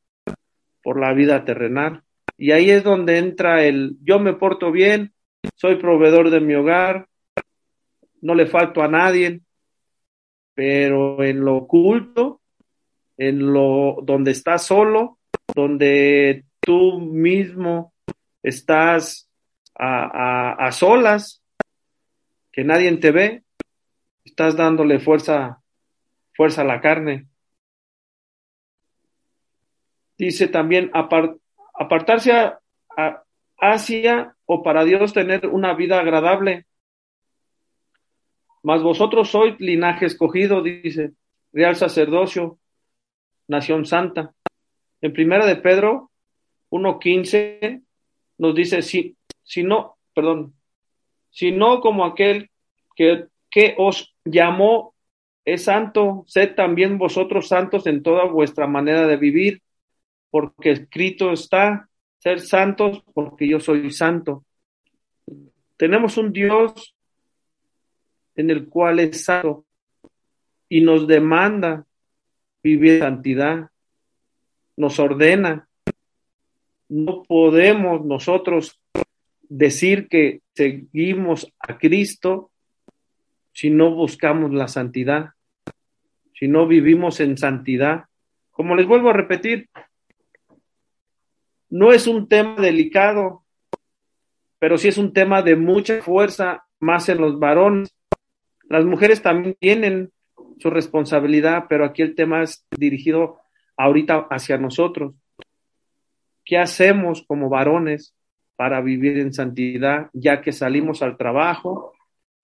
por 0.81 0.99
la 0.99 1.13
vida 1.13 1.45
terrenal. 1.45 2.03
Y 2.35 2.51
ahí 2.51 2.71
es 2.71 2.83
donde 2.83 3.19
entra 3.19 3.63
el 3.63 3.97
yo 4.03 4.19
me 4.19 4.33
porto 4.33 4.71
bien, 4.71 5.13
soy 5.55 5.75
proveedor 5.75 6.31
de 6.31 6.41
mi 6.41 6.55
hogar, 6.55 7.07
no 8.21 8.33
le 8.33 8.47
falto 8.47 8.81
a 8.81 8.87
nadie, 8.87 9.41
pero 10.55 11.23
en 11.23 11.45
lo 11.45 11.57
oculto, 11.57 12.40
en 13.21 13.53
lo 13.53 13.97
donde 14.01 14.31
estás 14.31 14.65
solo, 14.65 15.19
donde 15.53 16.43
tú 16.59 16.99
mismo 16.99 17.93
estás 18.41 19.29
a, 19.75 20.05
a, 20.05 20.67
a 20.67 20.71
solas, 20.71 21.43
que 22.51 22.63
nadie 22.63 22.91
te 22.97 23.11
ve, 23.11 23.43
estás 24.25 24.55
dándole 24.55 24.99
fuerza, 24.99 25.61
fuerza 26.33 26.61
a 26.61 26.65
la 26.65 26.81
carne. 26.81 27.27
Dice 30.17 30.47
también 30.47 30.89
apart, 30.91 31.37
apartarse 31.75 32.31
a, 32.31 32.59
hacia 33.59 34.35
o 34.47 34.63
para 34.63 34.83
Dios 34.83 35.13
tener 35.13 35.45
una 35.45 35.75
vida 35.75 35.99
agradable. 35.99 36.65
Mas 38.63 38.81
vosotros 38.81 39.29
sois 39.29 39.59
linaje 39.59 40.07
escogido, 40.07 40.63
dice, 40.63 41.11
real 41.53 41.75
sacerdocio, 41.75 42.57
nación 43.51 43.85
santa. 43.85 44.33
En 45.01 45.11
primera 45.11 45.45
de 45.45 45.57
Pedro 45.57 46.09
1.15 46.71 47.83
nos 48.37 48.55
dice, 48.55 48.81
si, 48.81 49.17
si 49.43 49.61
no, 49.63 49.97
perdón, 50.15 50.55
si 51.29 51.51
no 51.51 51.81
como 51.81 52.05
aquel 52.05 52.49
que, 52.95 53.27
que 53.49 53.75
os 53.77 54.15
llamó 54.23 54.95
es 55.43 55.65
santo, 55.65 56.23
sed 56.27 56.55
también 56.55 56.97
vosotros 56.97 57.49
santos 57.49 57.87
en 57.87 58.01
toda 58.03 58.25
vuestra 58.25 58.67
manera 58.67 59.05
de 59.05 59.17
vivir, 59.17 59.61
porque 60.29 60.71
escrito 60.71 61.33
está, 61.33 61.89
ser 62.19 62.39
santos 62.39 63.03
porque 63.13 63.49
yo 63.49 63.59
soy 63.59 63.91
santo. 63.91 64.45
Tenemos 65.75 66.17
un 66.17 66.31
Dios 66.31 66.95
en 68.35 68.49
el 68.49 68.69
cual 68.69 68.99
es 68.99 69.25
santo 69.25 69.65
y 70.69 70.79
nos 70.79 71.05
demanda 71.05 71.85
vivir 72.63 72.99
santidad, 72.99 73.69
nos 74.77 74.99
ordena. 74.99 75.67
No 76.89 77.23
podemos 77.23 78.05
nosotros 78.05 78.79
decir 79.41 80.07
que 80.07 80.41
seguimos 80.53 81.51
a 81.59 81.77
Cristo 81.77 82.51
si 83.53 83.69
no 83.69 83.91
buscamos 83.91 84.51
la 84.53 84.67
santidad, 84.67 85.31
si 86.33 86.47
no 86.47 86.67
vivimos 86.67 87.19
en 87.19 87.37
santidad. 87.37 88.05
Como 88.51 88.75
les 88.75 88.87
vuelvo 88.87 89.09
a 89.09 89.13
repetir, 89.13 89.69
no 91.69 91.91
es 91.91 92.07
un 92.07 92.27
tema 92.27 92.55
delicado, 92.55 93.43
pero 94.59 94.77
sí 94.77 94.87
es 94.87 94.97
un 94.97 95.13
tema 95.13 95.41
de 95.41 95.55
mucha 95.55 96.01
fuerza, 96.01 96.65
más 96.79 97.09
en 97.09 97.19
los 97.19 97.39
varones. 97.39 97.95
Las 98.69 98.85
mujeres 98.85 99.21
también 99.21 99.55
tienen 99.59 100.11
su 100.61 100.69
responsabilidad, 100.69 101.65
pero 101.67 101.85
aquí 101.85 102.01
el 102.01 102.15
tema 102.15 102.43
es 102.43 102.65
dirigido 102.71 103.39
ahorita 103.77 104.27
hacia 104.29 104.57
nosotros. 104.57 105.15
¿Qué 106.45 106.57
hacemos 106.57 107.23
como 107.27 107.49
varones 107.49 108.13
para 108.55 108.79
vivir 108.81 109.17
en 109.17 109.33
santidad, 109.33 110.11
ya 110.13 110.41
que 110.41 110.51
salimos 110.51 111.01
al 111.01 111.17
trabajo 111.17 111.93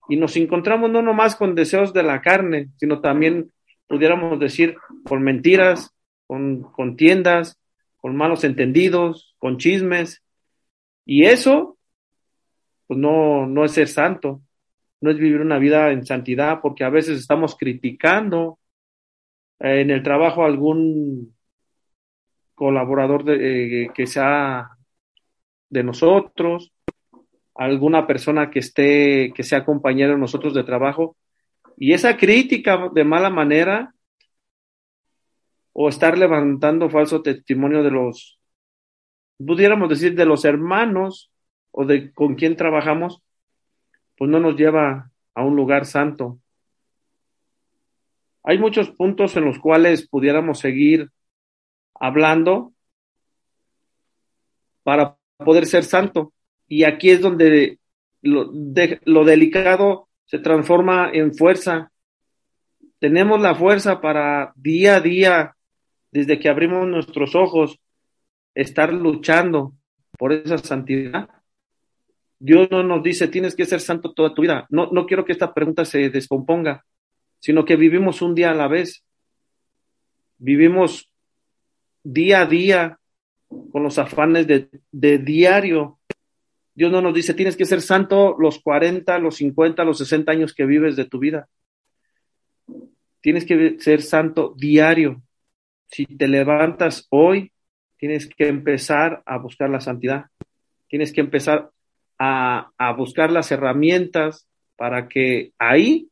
y 0.08 0.16
nos 0.16 0.36
encontramos 0.36 0.90
no 0.90 1.00
nomás 1.00 1.36
con 1.36 1.54
deseos 1.54 1.92
de 1.92 2.02
la 2.02 2.20
carne, 2.20 2.70
sino 2.76 3.00
también, 3.00 3.52
pudiéramos 3.86 4.40
decir, 4.40 4.76
con 5.04 5.22
mentiras, 5.22 5.94
con 6.26 6.62
contiendas, 6.72 7.60
con 7.98 8.16
malos 8.16 8.42
entendidos, 8.42 9.36
con 9.38 9.58
chismes. 9.58 10.24
Y 11.04 11.24
eso, 11.24 11.78
pues 12.88 12.98
no, 12.98 13.46
no 13.46 13.64
es 13.64 13.72
ser 13.72 13.86
santo, 13.86 14.42
no 15.00 15.10
es 15.10 15.18
vivir 15.18 15.40
una 15.40 15.58
vida 15.58 15.90
en 15.92 16.04
santidad, 16.04 16.60
porque 16.60 16.84
a 16.84 16.90
veces 16.90 17.18
estamos 17.18 17.56
criticando 17.56 18.58
eh, 19.60 19.80
en 19.80 19.90
el 19.90 20.02
trabajo 20.02 20.44
algún 20.44 21.34
colaborador 22.54 23.24
de, 23.24 23.84
eh, 23.84 23.90
que 23.94 24.06
sea 24.06 24.70
de 25.70 25.84
nosotros, 25.84 26.72
alguna 27.54 28.06
persona 28.06 28.50
que 28.50 28.60
esté, 28.60 29.32
que 29.34 29.42
sea 29.42 29.64
compañero 29.64 30.12
de 30.12 30.18
nosotros 30.18 30.54
de 30.54 30.64
trabajo, 30.64 31.16
y 31.76 31.92
esa 31.92 32.16
crítica 32.16 32.90
de 32.92 33.04
mala 33.04 33.30
manera 33.30 33.94
o 35.72 35.88
estar 35.88 36.18
levantando 36.18 36.90
falso 36.90 37.22
testimonio 37.22 37.84
de 37.84 37.90
los, 37.92 38.40
pudiéramos 39.38 39.88
decir, 39.88 40.16
de 40.16 40.26
los 40.26 40.44
hermanos 40.44 41.30
o 41.70 41.84
de 41.84 42.12
con 42.12 42.34
quien 42.34 42.56
trabajamos, 42.56 43.22
pues 44.18 44.30
no 44.30 44.40
nos 44.40 44.56
lleva 44.56 45.10
a 45.34 45.44
un 45.44 45.54
lugar 45.54 45.86
santo. 45.86 46.40
Hay 48.42 48.58
muchos 48.58 48.90
puntos 48.90 49.36
en 49.36 49.44
los 49.44 49.58
cuales 49.58 50.08
pudiéramos 50.08 50.58
seguir 50.58 51.10
hablando 51.94 52.72
para 54.82 55.16
poder 55.36 55.66
ser 55.66 55.84
santo. 55.84 56.32
Y 56.66 56.84
aquí 56.84 57.10
es 57.10 57.20
donde 57.20 57.78
lo, 58.20 58.50
lo 59.04 59.24
delicado 59.24 60.08
se 60.24 60.38
transforma 60.38 61.10
en 61.12 61.34
fuerza. 61.34 61.92
Tenemos 62.98 63.40
la 63.40 63.54
fuerza 63.54 64.00
para 64.00 64.52
día 64.56 64.96
a 64.96 65.00
día 65.00 65.56
desde 66.10 66.38
que 66.38 66.48
abrimos 66.48 66.86
nuestros 66.88 67.34
ojos, 67.34 67.78
estar 68.54 68.92
luchando 68.92 69.74
por 70.18 70.32
esa 70.32 70.58
santidad. 70.58 71.28
Dios 72.38 72.68
no 72.70 72.82
nos 72.82 73.02
dice, 73.02 73.28
tienes 73.28 73.54
que 73.54 73.66
ser 73.66 73.80
santo 73.80 74.12
toda 74.12 74.34
tu 74.34 74.42
vida. 74.42 74.66
No, 74.70 74.90
no 74.92 75.06
quiero 75.06 75.24
que 75.24 75.32
esta 75.32 75.52
pregunta 75.52 75.84
se 75.84 76.10
descomponga, 76.10 76.84
sino 77.38 77.64
que 77.64 77.76
vivimos 77.76 78.22
un 78.22 78.34
día 78.34 78.50
a 78.50 78.54
la 78.54 78.68
vez. 78.68 79.04
Vivimos 80.38 81.10
día 82.02 82.42
a 82.42 82.46
día 82.46 82.98
con 83.72 83.82
los 83.82 83.98
afanes 83.98 84.46
de, 84.46 84.68
de 84.92 85.18
diario. 85.18 85.98
Dios 86.74 86.92
no 86.92 87.02
nos 87.02 87.14
dice, 87.14 87.34
tienes 87.34 87.56
que 87.56 87.64
ser 87.64 87.80
santo 87.80 88.36
los 88.38 88.60
40, 88.60 89.18
los 89.18 89.36
50, 89.36 89.84
los 89.84 89.98
60 89.98 90.30
años 90.30 90.54
que 90.54 90.64
vives 90.64 90.94
de 90.94 91.06
tu 91.06 91.18
vida. 91.18 91.48
Tienes 93.20 93.44
que 93.44 93.80
ser 93.80 94.00
santo 94.02 94.54
diario 94.56 95.22
si 95.90 96.06
te 96.06 96.28
levantas 96.28 97.06
hoy, 97.10 97.52
tienes 97.96 98.28
que 98.28 98.48
empezar 98.48 99.22
a 99.26 99.38
buscar 99.38 99.70
la 99.70 99.80
santidad. 99.80 100.26
Tienes 100.86 101.12
que 101.12 101.20
empezar 101.20 101.70
a, 102.18 102.94
buscar 102.96 103.30
las 103.30 103.50
herramientas 103.52 104.48
para 104.76 105.08
que 105.08 105.52
ahí 105.58 106.08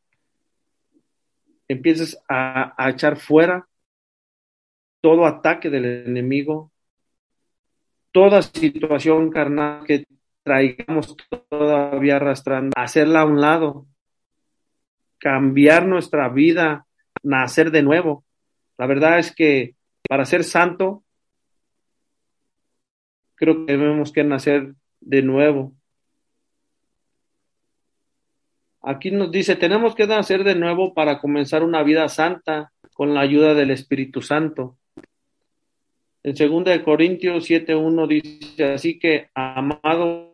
empieces 1.67 2.17
a, 2.29 2.73
a, 2.81 2.89
echar 2.89 3.17
fuera 3.17 3.67
todo 5.01 5.25
ataque 5.25 5.69
del 5.69 6.07
enemigo, 6.07 6.71
toda 8.11 8.41
situación 8.41 9.29
carnal 9.29 9.85
que 9.85 10.05
traigamos 10.43 11.15
todavía 11.49 12.15
arrastrando, 12.15 12.71
hacerla 12.75 13.21
a 13.21 13.25
un 13.25 13.41
lado, 13.41 13.85
cambiar 15.19 15.85
nuestra 15.85 16.29
vida, 16.29 16.87
nacer 17.23 17.71
de 17.71 17.83
nuevo. 17.83 18.23
La 18.77 18.87
verdad 18.87 19.19
es 19.19 19.35
que 19.35 19.75
para 20.07 20.25
ser 20.25 20.43
santo, 20.43 21.03
creo 23.35 23.65
que 23.65 23.73
debemos 23.73 24.11
que 24.11 24.23
nacer 24.23 24.73
de 24.99 25.21
nuevo. 25.21 25.76
Aquí 28.87 29.11
nos 29.11 29.29
dice, 29.31 29.57
tenemos 29.57 29.95
que 29.95 30.07
nacer 30.07 30.45
de 30.45 30.55
nuevo 30.55 30.93
para 30.93 31.19
comenzar 31.19 31.61
una 31.61 31.83
vida 31.83 32.07
santa 32.07 32.71
con 32.93 33.13
la 33.13 33.19
ayuda 33.19 33.53
del 33.53 33.71
Espíritu 33.71 34.21
Santo. 34.21 34.77
En 36.23 36.33
2 36.33 36.79
Corintios 36.85 37.49
7.1 37.49 38.07
dice, 38.07 38.63
así 38.63 38.97
que, 38.97 39.29
amados, 39.35 40.29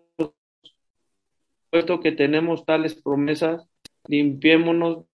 puesto 1.71 1.99
que 1.99 2.11
tenemos 2.11 2.63
tales 2.63 2.93
promesas, 2.93 3.67
limpiémonos 4.07 5.05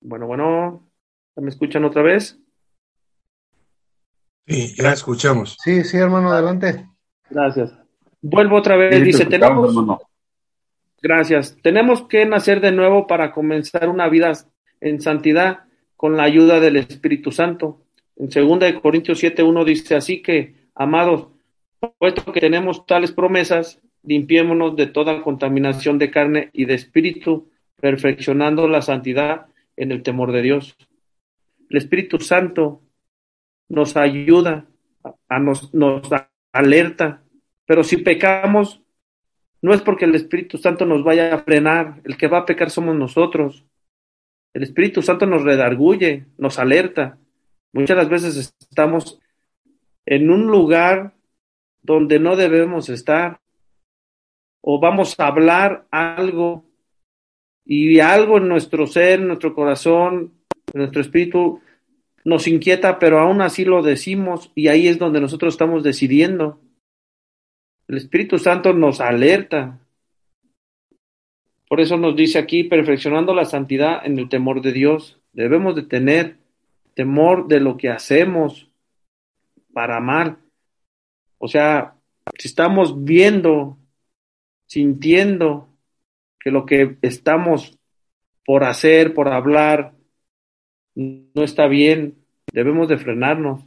Bueno, 0.00 0.26
bueno, 0.26 0.88
¿me 1.34 1.48
escuchan 1.50 1.84
otra 1.84 2.00
vez? 2.00 2.45
Sí, 4.46 4.74
ya 4.76 4.92
escuchamos. 4.92 5.56
Sí, 5.62 5.82
sí, 5.82 5.96
hermano, 5.96 6.30
adelante. 6.30 6.86
Gracias. 7.28 7.72
Vuelvo 8.22 8.56
otra 8.56 8.76
vez, 8.76 9.02
dice, 9.02 9.26
tenemos... 9.26 9.74
Gracias. 11.02 11.56
Tenemos 11.62 12.02
que 12.06 12.24
nacer 12.26 12.60
de 12.60 12.72
nuevo 12.72 13.06
para 13.06 13.32
comenzar 13.32 13.88
una 13.88 14.08
vida 14.08 14.32
en 14.80 15.00
santidad 15.00 15.64
con 15.96 16.16
la 16.16 16.24
ayuda 16.24 16.60
del 16.60 16.76
Espíritu 16.76 17.32
Santo. 17.32 17.82
En 18.16 18.28
2 18.28 18.80
Corintios 18.80 19.22
7.1 19.22 19.64
dice 19.64 19.94
así 19.94 20.22
que, 20.22 20.54
amados, 20.74 21.28
puesto 21.98 22.32
que 22.32 22.40
tenemos 22.40 22.86
tales 22.86 23.12
promesas, 23.12 23.80
limpiémonos 24.02 24.76
de 24.76 24.86
toda 24.86 25.22
contaminación 25.22 25.98
de 25.98 26.10
carne 26.10 26.50
y 26.52 26.64
de 26.64 26.74
espíritu, 26.74 27.50
perfeccionando 27.80 28.68
la 28.68 28.82
santidad 28.82 29.46
en 29.76 29.92
el 29.92 30.02
temor 30.02 30.32
de 30.32 30.42
Dios. 30.42 30.76
El 31.68 31.76
Espíritu 31.76 32.18
Santo 32.20 32.80
nos 33.68 33.96
ayuda, 33.96 34.66
a 35.28 35.38
nos, 35.38 35.72
nos 35.74 36.08
alerta, 36.52 37.22
pero 37.66 37.82
si 37.84 37.98
pecamos, 37.98 38.82
no 39.62 39.74
es 39.74 39.82
porque 39.82 40.04
el 40.04 40.14
Espíritu 40.14 40.58
Santo 40.58 40.86
nos 40.86 41.02
vaya 41.02 41.34
a 41.34 41.38
frenar, 41.38 42.00
el 42.04 42.16
que 42.16 42.28
va 42.28 42.38
a 42.38 42.46
pecar 42.46 42.70
somos 42.70 42.94
nosotros. 42.94 43.64
El 44.54 44.62
Espíritu 44.62 45.02
Santo 45.02 45.26
nos 45.26 45.42
redarguye, 45.42 46.26
nos 46.38 46.58
alerta. 46.58 47.18
Muchas 47.72 47.96
las 47.96 48.08
veces 48.08 48.54
estamos 48.60 49.20
en 50.06 50.30
un 50.30 50.46
lugar 50.46 51.14
donde 51.82 52.18
no 52.18 52.36
debemos 52.36 52.88
estar 52.88 53.40
o 54.60 54.80
vamos 54.80 55.18
a 55.18 55.26
hablar 55.26 55.86
algo 55.90 56.64
y 57.64 57.98
algo 58.00 58.38
en 58.38 58.48
nuestro 58.48 58.86
ser, 58.86 59.20
en 59.20 59.28
nuestro 59.28 59.54
corazón, 59.54 60.34
en 60.72 60.78
nuestro 60.80 61.00
espíritu 61.00 61.60
nos 62.26 62.48
inquieta, 62.48 62.98
pero 62.98 63.20
aún 63.20 63.40
así 63.40 63.64
lo 63.64 63.84
decimos 63.84 64.50
y 64.56 64.66
ahí 64.66 64.88
es 64.88 64.98
donde 64.98 65.20
nosotros 65.20 65.54
estamos 65.54 65.84
decidiendo. 65.84 66.60
El 67.86 67.98
Espíritu 67.98 68.36
Santo 68.40 68.72
nos 68.72 69.00
alerta. 69.00 69.78
Por 71.68 71.80
eso 71.80 71.96
nos 71.96 72.16
dice 72.16 72.40
aquí, 72.40 72.64
perfeccionando 72.64 73.32
la 73.32 73.44
santidad 73.44 74.04
en 74.04 74.18
el 74.18 74.28
temor 74.28 74.60
de 74.60 74.72
Dios. 74.72 75.20
Debemos 75.32 75.76
de 75.76 75.84
tener 75.84 76.38
temor 76.94 77.46
de 77.46 77.60
lo 77.60 77.76
que 77.76 77.90
hacemos 77.90 78.68
para 79.72 79.98
amar. 79.98 80.38
O 81.38 81.46
sea, 81.46 81.94
si 82.36 82.48
estamos 82.48 83.04
viendo, 83.04 83.78
sintiendo 84.66 85.68
que 86.40 86.50
lo 86.50 86.66
que 86.66 86.96
estamos 87.02 87.78
por 88.44 88.64
hacer, 88.64 89.14
por 89.14 89.28
hablar, 89.28 89.95
no 90.96 91.44
está 91.44 91.68
bien, 91.68 92.16
debemos 92.52 92.88
de 92.88 92.98
frenarnos. 92.98 93.62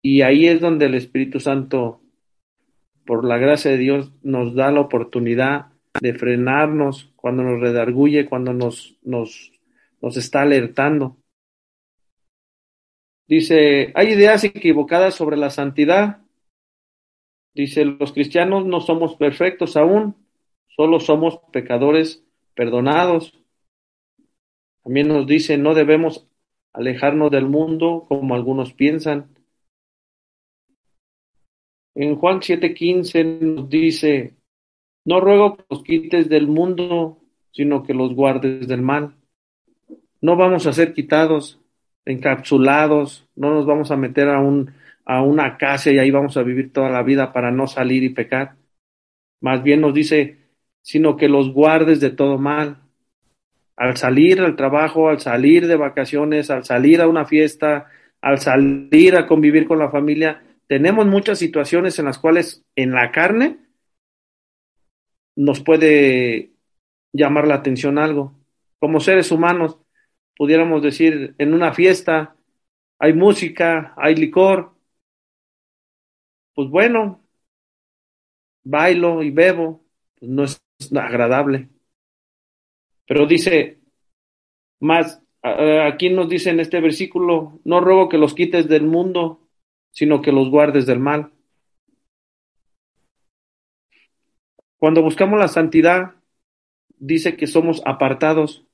Y 0.00 0.22
ahí 0.22 0.46
es 0.46 0.60
donde 0.60 0.86
el 0.86 0.94
Espíritu 0.94 1.40
Santo, 1.40 2.00
por 3.04 3.24
la 3.24 3.36
gracia 3.36 3.70
de 3.72 3.76
Dios, 3.76 4.12
nos 4.22 4.54
da 4.54 4.70
la 4.70 4.80
oportunidad 4.80 5.66
de 6.00 6.14
frenarnos 6.14 7.12
cuando 7.16 7.42
nos 7.42 7.60
redarguye, 7.60 8.26
cuando 8.26 8.54
nos, 8.54 8.96
nos, 9.02 9.52
nos 10.00 10.16
está 10.16 10.42
alertando. 10.42 11.18
Dice, 13.26 13.92
hay 13.94 14.08
ideas 14.08 14.44
equivocadas 14.44 15.14
sobre 15.14 15.36
la 15.36 15.50
santidad. 15.50 16.22
Dice, 17.54 17.84
los 17.84 18.12
cristianos 18.12 18.64
no 18.66 18.80
somos 18.80 19.16
perfectos 19.16 19.76
aún, 19.76 20.16
solo 20.68 21.00
somos 21.00 21.40
pecadores 21.52 22.24
perdonados. 22.54 23.39
También 24.82 25.08
nos 25.08 25.26
dice, 25.26 25.58
no 25.58 25.74
debemos 25.74 26.26
alejarnos 26.72 27.30
del 27.30 27.46
mundo 27.46 28.06
como 28.08 28.34
algunos 28.34 28.72
piensan. 28.72 29.28
En 31.94 32.16
Juan 32.16 32.40
7:15 32.40 33.24
nos 33.24 33.68
dice, 33.68 34.34
no 35.04 35.20
ruego 35.20 35.56
que 35.56 35.64
los 35.68 35.82
quites 35.82 36.28
del 36.28 36.46
mundo, 36.46 37.18
sino 37.52 37.82
que 37.82 37.94
los 37.94 38.14
guardes 38.14 38.68
del 38.68 38.82
mal. 38.82 39.16
No 40.20 40.36
vamos 40.36 40.66
a 40.66 40.72
ser 40.72 40.92
quitados, 40.92 41.60
encapsulados, 42.04 43.26
no 43.34 43.54
nos 43.54 43.66
vamos 43.66 43.90
a 43.90 43.96
meter 43.96 44.28
a, 44.28 44.40
un, 44.40 44.72
a 45.04 45.22
una 45.22 45.56
casa 45.56 45.90
y 45.90 45.98
ahí 45.98 46.10
vamos 46.10 46.36
a 46.36 46.42
vivir 46.42 46.72
toda 46.72 46.90
la 46.90 47.02
vida 47.02 47.32
para 47.32 47.50
no 47.50 47.66
salir 47.66 48.02
y 48.04 48.10
pecar. 48.10 48.56
Más 49.40 49.62
bien 49.62 49.80
nos 49.80 49.94
dice, 49.94 50.38
sino 50.82 51.16
que 51.16 51.28
los 51.28 51.52
guardes 51.52 52.00
de 52.00 52.10
todo 52.10 52.38
mal 52.38 52.79
al 53.80 53.96
salir 53.96 54.42
al 54.42 54.56
trabajo, 54.56 55.08
al 55.08 55.20
salir 55.20 55.66
de 55.66 55.74
vacaciones, 55.74 56.50
al 56.50 56.66
salir 56.66 57.00
a 57.00 57.08
una 57.08 57.24
fiesta, 57.24 57.88
al 58.20 58.38
salir 58.38 59.16
a 59.16 59.26
convivir 59.26 59.66
con 59.66 59.78
la 59.78 59.90
familia, 59.90 60.42
tenemos 60.66 61.06
muchas 61.06 61.38
situaciones 61.38 61.98
en 61.98 62.04
las 62.04 62.18
cuales 62.18 62.62
en 62.76 62.92
la 62.92 63.10
carne 63.10 63.58
nos 65.34 65.60
puede 65.60 66.52
llamar 67.14 67.48
la 67.48 67.54
atención 67.54 67.96
algo. 67.98 68.34
Como 68.78 69.00
seres 69.00 69.32
humanos, 69.32 69.78
pudiéramos 70.36 70.82
decir, 70.82 71.34
en 71.38 71.54
una 71.54 71.72
fiesta 71.72 72.36
hay 72.98 73.14
música, 73.14 73.94
hay 73.96 74.14
licor, 74.14 74.74
pues 76.54 76.68
bueno, 76.68 77.24
bailo 78.62 79.22
y 79.22 79.30
bebo, 79.30 79.82
pues 80.18 80.30
no 80.30 80.44
es 80.44 80.60
agradable. 80.94 81.70
Pero 83.10 83.26
dice, 83.26 83.80
más, 84.78 85.20
aquí 85.42 86.10
nos 86.10 86.28
dice 86.28 86.50
en 86.50 86.60
este 86.60 86.80
versículo, 86.80 87.58
no 87.64 87.80
ruego 87.80 88.08
que 88.08 88.18
los 88.18 88.34
quites 88.34 88.68
del 88.68 88.84
mundo, 88.84 89.48
sino 89.90 90.22
que 90.22 90.30
los 90.30 90.48
guardes 90.48 90.86
del 90.86 91.00
mal. 91.00 91.32
Cuando 94.78 95.02
buscamos 95.02 95.40
la 95.40 95.48
santidad, 95.48 96.22
dice 96.98 97.36
que 97.36 97.48
somos 97.48 97.82
apartados, 97.84 98.64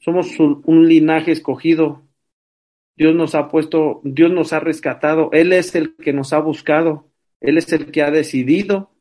somos 0.00 0.40
un 0.40 0.88
linaje 0.88 1.30
escogido. 1.30 2.02
Dios 2.96 3.14
nos 3.14 3.36
ha 3.36 3.46
puesto, 3.46 4.00
Dios 4.02 4.32
nos 4.32 4.52
ha 4.52 4.58
rescatado, 4.58 5.30
Él 5.30 5.52
es 5.52 5.76
el 5.76 5.94
que 5.94 6.12
nos 6.12 6.32
ha 6.32 6.40
buscado, 6.40 7.08
Él 7.40 7.56
es 7.56 7.72
el 7.72 7.92
que 7.92 8.02
ha 8.02 8.10
decidido 8.10 8.95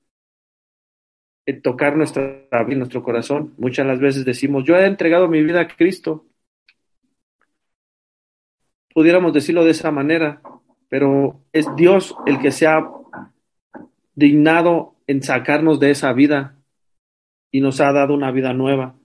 tocar 1.53 1.95
nuestra 1.95 2.47
vida, 2.65 2.77
nuestro 2.77 3.03
corazón. 3.03 3.53
Muchas 3.57 3.85
las 3.85 3.99
veces 3.99 4.25
decimos, 4.25 4.63
yo 4.65 4.75
he 4.75 4.85
entregado 4.85 5.27
mi 5.27 5.43
vida 5.43 5.61
a 5.61 5.67
Cristo. 5.67 6.25
Pudiéramos 8.93 9.33
decirlo 9.33 9.63
de 9.63 9.71
esa 9.71 9.91
manera, 9.91 10.41
pero 10.89 11.41
es 11.53 11.67
Dios 11.75 12.15
el 12.25 12.39
que 12.39 12.51
se 12.51 12.65
ha 12.67 12.89
dignado 14.15 14.95
en 15.07 15.21
sacarnos 15.21 15.79
de 15.79 15.91
esa 15.91 16.13
vida 16.13 16.57
y 17.51 17.61
nos 17.61 17.79
ha 17.81 17.91
dado 17.91 18.13
una 18.13 18.31
vida 18.31 18.53
nueva. 18.53 18.95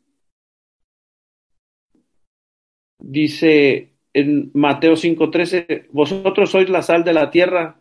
Dice 2.98 3.92
en 4.12 4.50
Mateo 4.54 4.96
5:13, 4.96 5.88
vosotros 5.92 6.50
sois 6.50 6.68
la 6.68 6.82
sal 6.82 7.04
de 7.04 7.12
la 7.12 7.30
tierra, 7.30 7.80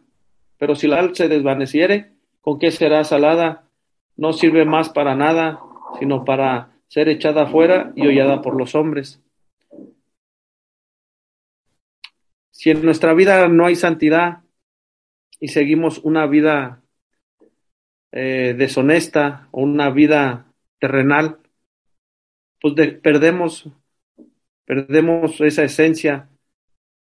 pero 0.58 0.76
si 0.76 0.88
la 0.88 0.98
sal 0.98 1.16
se 1.16 1.28
desvaneciere, 1.28 2.14
¿con 2.42 2.60
qué 2.60 2.72
será 2.72 3.04
salada? 3.04 3.69
No 4.20 4.34
sirve 4.34 4.66
más 4.66 4.90
para 4.90 5.16
nada, 5.16 5.62
sino 5.98 6.26
para 6.26 6.74
ser 6.90 7.08
echada 7.08 7.44
afuera 7.44 7.94
y 7.96 8.06
hollada 8.06 8.42
por 8.42 8.58
los 8.58 8.76
hombres. 8.76 9.22
Si 12.52 12.70
en 12.70 12.84
nuestra 12.84 13.14
vida 13.14 13.48
no 13.48 13.66
hay 13.66 13.78
santidad 13.78 14.44
y 15.40 15.48
seguimos 15.48 16.00
una 16.00 16.28
vida 16.28 16.84
eh, 18.12 18.56
deshonesta 18.58 19.48
o 19.52 19.62
una 19.62 19.90
vida 19.90 20.52
terrenal, 20.80 21.40
pues 22.60 22.74
perdemos, 23.02 23.70
perdemos 24.66 25.40
esa 25.40 25.64
esencia, 25.64 26.28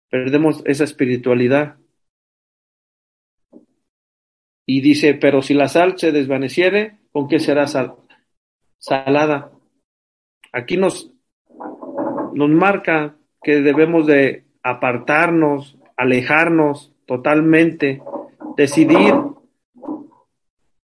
perdemos 0.09 0.63
esa 0.65 0.85
espiritualidad. 0.85 1.77
Y 4.65 4.79
dice, 4.79 5.13
pero 5.15 5.41
si 5.41 5.53
la 5.53 5.67
sal 5.67 5.99
se 5.99 6.13
desvaneciere, 6.13 7.00
¿con 7.11 7.27
qué 7.27 7.39
será 7.39 7.65
salada? 8.77 9.51
Aquí 10.51 10.77
nos, 10.77 11.11
nos 12.33 12.49
marca 12.49 13.15
que 13.41 13.61
debemos 13.61 14.07
de 14.07 14.45
apartarnos, 14.63 15.77
alejarnos 15.97 16.93
totalmente, 17.05 18.01
decidir 18.55 19.13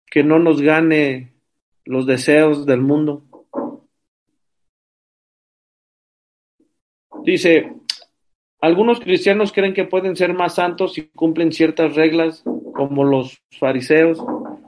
que 0.09 0.23
no 0.23 0.39
nos 0.39 0.61
gane 0.61 1.33
los 1.83 2.05
deseos 2.05 2.65
del 2.65 2.81
mundo. 2.81 3.23
Dice, 7.23 7.73
algunos 8.61 8.99
cristianos 8.99 9.51
creen 9.51 9.73
que 9.73 9.85
pueden 9.85 10.15
ser 10.15 10.33
más 10.33 10.55
santos 10.55 10.93
si 10.93 11.07
cumplen 11.09 11.51
ciertas 11.51 11.95
reglas, 11.95 12.43
como 12.73 13.03
los 13.03 13.41
fariseos, 13.59 14.23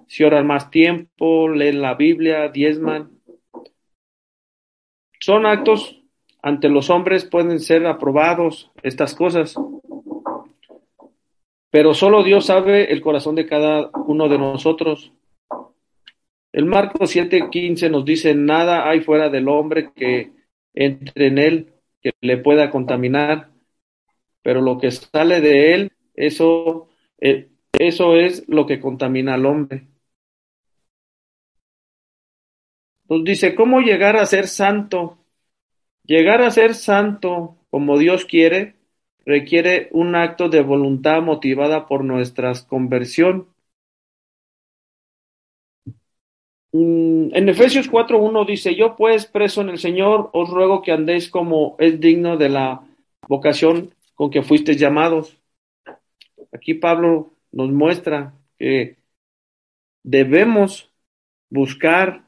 si 0.08 0.24
oran 0.24 0.48
más 0.48 0.72
tiempo, 0.72 1.50
leen 1.50 1.82
la 1.82 1.96
Biblia, 1.96 2.48
diezman. 2.50 3.12
Son 5.20 5.46
actos 5.46 6.02
ante 6.42 6.70
los 6.70 6.90
hombres, 6.90 7.26
pueden 7.26 7.60
ser 7.60 7.86
aprobados 7.86 8.72
estas 8.84 9.14
cosas, 9.16 9.56
pero 11.70 11.94
solo 11.94 12.24
Dios 12.24 12.46
sabe 12.46 12.92
el 12.92 13.02
corazón 13.02 13.36
de 13.36 13.46
cada 13.46 13.90
uno 14.08 14.30
de 14.30 14.38
nosotros. 14.38 15.12
El 16.52 16.66
Marco 16.66 17.06
7:15 17.06 17.90
nos 17.90 18.06
dice, 18.06 18.34
nada 18.34 18.90
hay 18.90 19.02
fuera 19.02 19.30
del 19.30 19.48
hombre 19.50 19.92
que 19.94 20.32
entre 20.74 21.28
en 21.28 21.38
él, 21.38 21.74
que 22.02 22.14
le 22.22 22.38
pueda 22.38 22.70
contaminar, 22.70 23.50
pero 24.42 24.62
lo 24.62 24.78
que 24.78 24.92
sale 24.92 25.42
de 25.42 25.74
él, 25.74 25.92
eso, 26.16 26.88
eh, 27.20 27.50
Eso 27.80 28.16
es 28.16 28.48
lo 28.48 28.66
que 28.66 28.80
contamina 28.80 29.36
al 29.36 29.46
hombre. 29.46 29.88
Nos 33.10 33.24
dice, 33.24 33.56
¿cómo 33.56 33.80
llegar 33.80 34.18
a 34.18 34.26
ser 34.26 34.48
santo? 34.48 35.18
Llegar 36.04 36.42
a 36.42 36.52
ser 36.52 36.74
santo 36.74 37.58
como 37.70 37.98
Dios 37.98 38.26
quiere 38.26 38.76
requiere 39.26 39.90
un 39.92 40.16
acto 40.16 40.48
de 40.48 40.62
voluntad 40.62 41.22
motivada 41.22 41.86
por 41.86 42.04
nuestra 42.06 42.54
conversión. 42.66 43.48
Mm, 46.72 47.36
en 47.36 47.50
Efesios 47.50 47.90
4.1 47.90 48.46
dice, 48.46 48.74
yo 48.76 48.96
pues 48.96 49.26
preso 49.26 49.62
en 49.62 49.70
el 49.70 49.80
Señor, 49.80 50.30
os 50.32 50.50
ruego 50.50 50.82
que 50.82 50.94
andéis 50.94 51.30
como 51.30 51.76
es 51.80 52.00
digno 52.00 52.38
de 52.38 52.50
la 52.50 52.88
vocación 53.28 53.94
con 54.16 54.30
que 54.30 54.44
fuisteis 54.44 54.80
llamados. 54.80 55.38
Aquí 56.54 56.74
Pablo 56.74 57.34
nos 57.52 57.70
muestra 57.70 58.34
que 58.58 58.96
debemos 60.04 60.90
buscar 61.50 62.27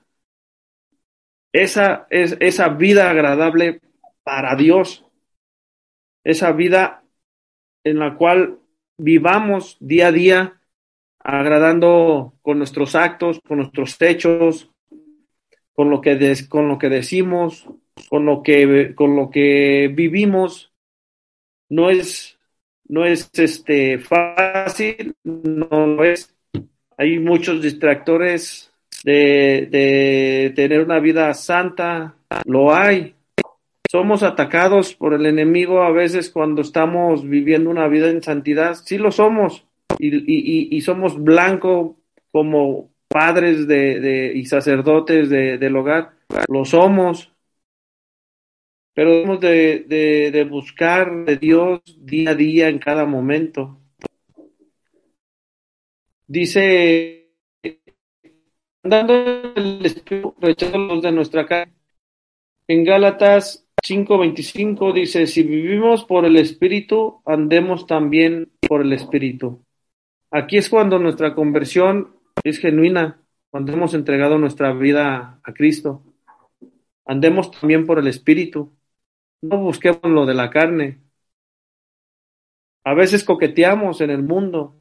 esa, 1.53 2.07
es, 2.09 2.37
esa 2.39 2.69
vida 2.69 3.09
agradable 3.09 3.81
para 4.23 4.55
Dios, 4.55 5.05
esa 6.23 6.51
vida 6.51 7.03
en 7.83 7.99
la 7.99 8.15
cual 8.15 8.59
vivamos 8.97 9.77
día 9.79 10.07
a 10.07 10.11
día 10.11 10.61
agradando 11.19 12.33
con 12.41 12.57
nuestros 12.57 12.95
actos, 12.95 13.41
con 13.47 13.57
nuestros 13.57 14.01
hechos, 14.01 14.71
con 15.73 15.89
lo 15.89 16.01
que, 16.01 16.35
con 16.49 16.67
lo 16.67 16.77
que 16.77 16.89
decimos, 16.89 17.65
con 18.09 18.25
lo 18.25 18.43
que, 18.43 18.93
con 18.95 19.15
lo 19.15 19.29
que 19.29 19.91
vivimos. 19.93 20.73
No 21.69 21.89
es, 21.89 22.39
no 22.85 23.05
es 23.05 23.29
este, 23.33 23.99
fácil, 23.99 25.15
no 25.23 26.03
es. 26.03 26.35
Hay 26.97 27.19
muchos 27.19 27.61
distractores 27.61 28.68
de, 29.03 29.67
de 29.71 30.53
tener 30.55 30.81
una 30.81 30.99
vida 30.99 31.33
santa, 31.33 32.15
lo 32.45 32.73
hay, 32.73 33.15
somos 33.89 34.21
atacados 34.21 34.93
por 34.93 35.15
el 35.15 35.25
enemigo 35.25 35.81
a 35.81 35.91
veces 35.91 36.29
cuando 36.29 36.61
estamos 36.61 37.27
viviendo 37.27 37.71
una 37.71 37.87
vida 37.87 38.09
en 38.09 38.21
santidad. 38.21 38.75
Sí 38.75 38.99
lo 38.99 39.11
somos 39.11 39.65
y, 39.97 40.15
y, 40.15 40.75
y 40.77 40.81
somos 40.81 41.21
blanco 41.21 41.97
como 42.31 42.91
padres 43.07 43.67
de, 43.67 43.99
de 43.99 44.31
y 44.35 44.45
sacerdotes 44.45 45.29
de, 45.29 45.57
del 45.57 45.75
hogar. 45.75 46.11
Lo 46.47 46.65
somos. 46.65 47.31
Pero 48.93 49.11
debemos 49.11 49.39
de, 49.39 49.85
de, 49.87 50.29
de 50.31 50.43
buscar 50.43 51.25
de 51.25 51.37
Dios 51.37 51.81
día 51.97 52.31
a 52.31 52.35
día 52.35 52.69
en 52.69 52.77
cada 52.77 53.05
momento. 53.05 53.79
Dice, 56.27 57.18
dando 58.83 59.13
el 59.55 59.85
espíritu, 59.85 60.35
de 60.39 61.11
nuestra 61.11 61.45
carne. 61.45 61.73
En 62.67 62.83
Gálatas 62.83 63.67
5.25 63.81 64.93
dice, 64.93 65.25
si 65.27 65.43
vivimos 65.43 66.05
por 66.05 66.25
el 66.25 66.35
Espíritu, 66.37 67.21
andemos 67.25 67.87
también 67.87 68.51
por 68.67 68.81
el 68.81 68.93
Espíritu. 68.93 69.65
Aquí 70.31 70.57
es 70.57 70.69
cuando 70.69 70.99
nuestra 70.99 71.33
conversión 71.33 72.15
es 72.43 72.59
genuina, 72.59 73.21
cuando 73.49 73.73
hemos 73.73 73.93
entregado 73.93 74.37
nuestra 74.37 74.71
vida 74.73 75.39
a 75.43 75.53
Cristo. 75.53 76.03
Andemos 77.05 77.49
también 77.51 77.87
por 77.87 77.97
el 77.97 78.07
Espíritu. 78.07 78.71
No 79.41 79.57
busquemos 79.57 80.03
lo 80.03 80.25
de 80.25 80.35
la 80.35 80.49
carne. 80.51 80.99
A 82.83 82.93
veces 82.93 83.23
coqueteamos 83.23 84.01
en 84.01 84.11
el 84.11 84.21
mundo, 84.21 84.79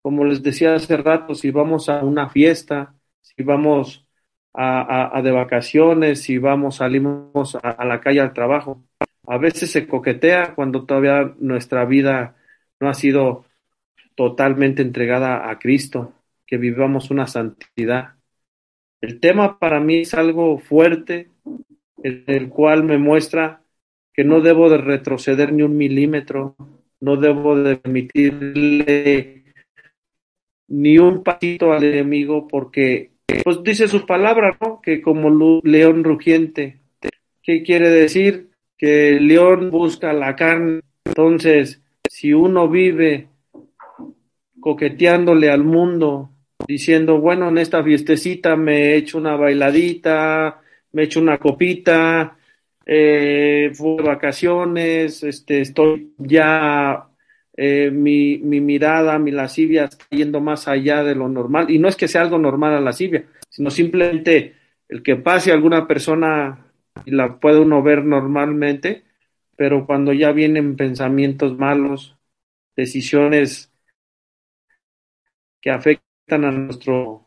como 0.00 0.24
les 0.24 0.42
decía 0.42 0.74
hace 0.74 0.96
rato, 0.96 1.34
si 1.34 1.50
vamos 1.50 1.88
a 1.88 2.02
una 2.04 2.30
fiesta, 2.30 2.97
si 3.36 3.42
vamos 3.42 4.06
a, 4.54 5.20
de 5.22 5.30
vacaciones, 5.30 6.22
si 6.22 6.38
vamos, 6.38 6.76
salimos 6.76 7.56
a, 7.62 7.84
la 7.84 8.00
calle 8.00 8.20
al 8.20 8.32
trabajo. 8.32 8.82
A 9.26 9.38
veces 9.38 9.70
se 9.70 9.86
coquetea 9.86 10.54
cuando 10.54 10.84
todavía 10.84 11.34
nuestra 11.38 11.84
vida 11.84 12.36
no 12.80 12.88
ha 12.88 12.94
sido 12.94 13.44
totalmente 14.14 14.82
entregada 14.82 15.50
a 15.50 15.58
Cristo, 15.58 16.14
que 16.46 16.56
vivamos 16.56 17.10
una 17.10 17.26
santidad. 17.26 18.14
El 19.00 19.20
tema 19.20 19.58
para 19.58 19.80
mí 19.80 19.98
es 20.00 20.14
algo 20.14 20.58
fuerte, 20.58 21.30
el, 22.02 22.24
el 22.26 22.48
cual 22.48 22.82
me 22.84 22.98
muestra 22.98 23.62
que 24.12 24.24
no 24.24 24.40
debo 24.40 24.70
de 24.70 24.78
retroceder 24.78 25.52
ni 25.52 25.62
un 25.62 25.76
milímetro, 25.76 26.56
no 27.00 27.16
debo 27.16 27.54
de 27.56 27.76
permitirle 27.76 29.44
ni 30.68 30.98
un 30.98 31.22
pasito 31.22 31.72
al 31.72 31.84
enemigo 31.84 32.48
porque 32.48 33.17
pues 33.44 33.62
dice 33.62 33.88
su 33.88 34.06
palabra, 34.06 34.56
¿no? 34.60 34.80
Que 34.80 35.00
como 35.02 35.60
león 35.62 36.04
rugiente. 36.04 36.78
¿Qué 37.42 37.62
quiere 37.62 37.90
decir? 37.90 38.50
Que 38.76 39.16
el 39.16 39.26
león 39.26 39.70
busca 39.70 40.12
la 40.12 40.36
carne. 40.36 40.80
Entonces, 41.04 41.82
si 42.08 42.32
uno 42.32 42.68
vive 42.68 43.28
coqueteándole 44.60 45.50
al 45.50 45.64
mundo, 45.64 46.30
diciendo, 46.66 47.18
bueno, 47.20 47.48
en 47.48 47.58
esta 47.58 47.82
fiestecita 47.82 48.56
me 48.56 48.76
he 48.76 48.96
hecho 48.96 49.18
una 49.18 49.36
bailadita, 49.36 50.60
me 50.92 51.02
he 51.02 51.04
hecho 51.06 51.20
una 51.20 51.38
copita, 51.38 52.36
eh, 52.84 53.70
fue 53.74 54.02
vacaciones, 54.02 55.22
este, 55.22 55.60
estoy 55.60 56.12
ya 56.18 57.07
eh, 57.60 57.90
mi, 57.90 58.38
mi, 58.38 58.60
mirada, 58.60 59.18
mi 59.18 59.32
lascivia 59.32 59.86
está 59.86 60.06
yendo 60.10 60.40
más 60.40 60.68
allá 60.68 61.02
de 61.02 61.16
lo 61.16 61.28
normal. 61.28 61.68
Y 61.70 61.80
no 61.80 61.88
es 61.88 61.96
que 61.96 62.06
sea 62.06 62.20
algo 62.22 62.38
normal 62.38 62.72
la 62.74 62.80
lascivia, 62.80 63.26
sino 63.48 63.68
simplemente 63.72 64.54
el 64.88 65.02
que 65.02 65.16
pase 65.16 65.50
alguna 65.50 65.88
persona 65.88 66.66
y 67.04 67.10
la 67.10 67.40
puede 67.40 67.58
uno 67.58 67.82
ver 67.82 68.04
normalmente, 68.04 69.02
pero 69.56 69.86
cuando 69.86 70.12
ya 70.12 70.30
vienen 70.30 70.76
pensamientos 70.76 71.58
malos, 71.58 72.16
decisiones 72.76 73.72
que 75.60 75.70
afectan 75.70 76.44
a 76.44 76.52
nuestro 76.52 77.26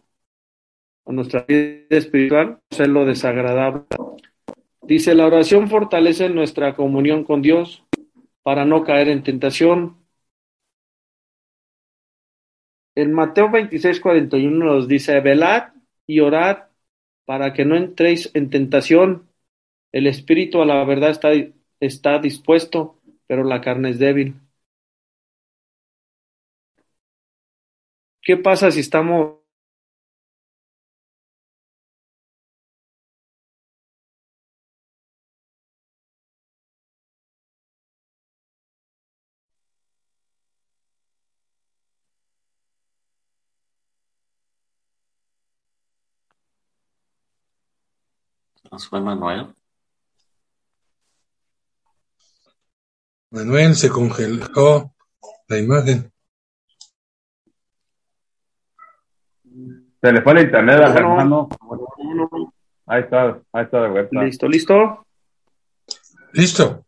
a 1.06 1.12
nuestra 1.12 1.44
vida 1.46 1.88
espiritual, 1.90 2.60
pues 2.70 2.80
es 2.80 2.88
lo 2.88 3.06
desagradable. 3.06 3.84
Dice, 4.82 5.14
la 5.14 5.26
oración 5.26 5.68
fortalece 5.68 6.30
nuestra 6.30 6.74
comunión 6.74 7.26
con 7.26 7.42
Dios 7.42 7.84
para 8.44 8.64
no 8.64 8.86
caer 8.86 9.10
en 9.10 9.24
tentación, 9.24 10.01
en 12.96 13.14
Mateo 13.14 13.50
26, 13.50 14.00
41 14.00 14.66
nos 14.66 14.88
dice, 14.88 15.20
velad 15.20 15.74
y 16.08 16.20
orad 16.20 16.66
para 17.26 17.54
que 17.54 17.66
no 17.66 17.76
entréis 17.76 18.32
en 18.34 18.50
tentación. 18.50 19.30
El 19.92 20.08
espíritu 20.08 20.62
a 20.62 20.66
la 20.66 20.84
verdad 20.86 21.12
está, 21.12 21.32
está 21.80 22.20
dispuesto, 22.20 23.00
pero 23.28 23.44
la 23.44 23.62
carne 23.62 23.92
es 23.92 24.00
débil. 24.00 24.36
¿Qué 28.22 28.38
pasa 28.38 28.72
si 28.72 28.80
estamos 28.80 29.41
fue 48.88 49.02
Manuel? 49.02 49.54
Manuel 53.32 53.76
se 53.76 53.90
congeló 53.90 54.94
la 55.48 55.58
imagen. 55.58 56.12
Se 60.02 60.12
le 60.12 60.22
fue 60.22 60.34
el 60.34 60.46
internet 60.46 60.82
al 60.82 60.98
hermano. 60.98 61.50
Ahí 62.86 63.04
está, 63.04 63.42
ahí 63.54 63.64
está 63.64 63.84
de 63.84 63.90
vuelta. 63.90 64.24
Listo, 64.24 64.48
listo. 64.48 65.08
Listo. 66.34 66.86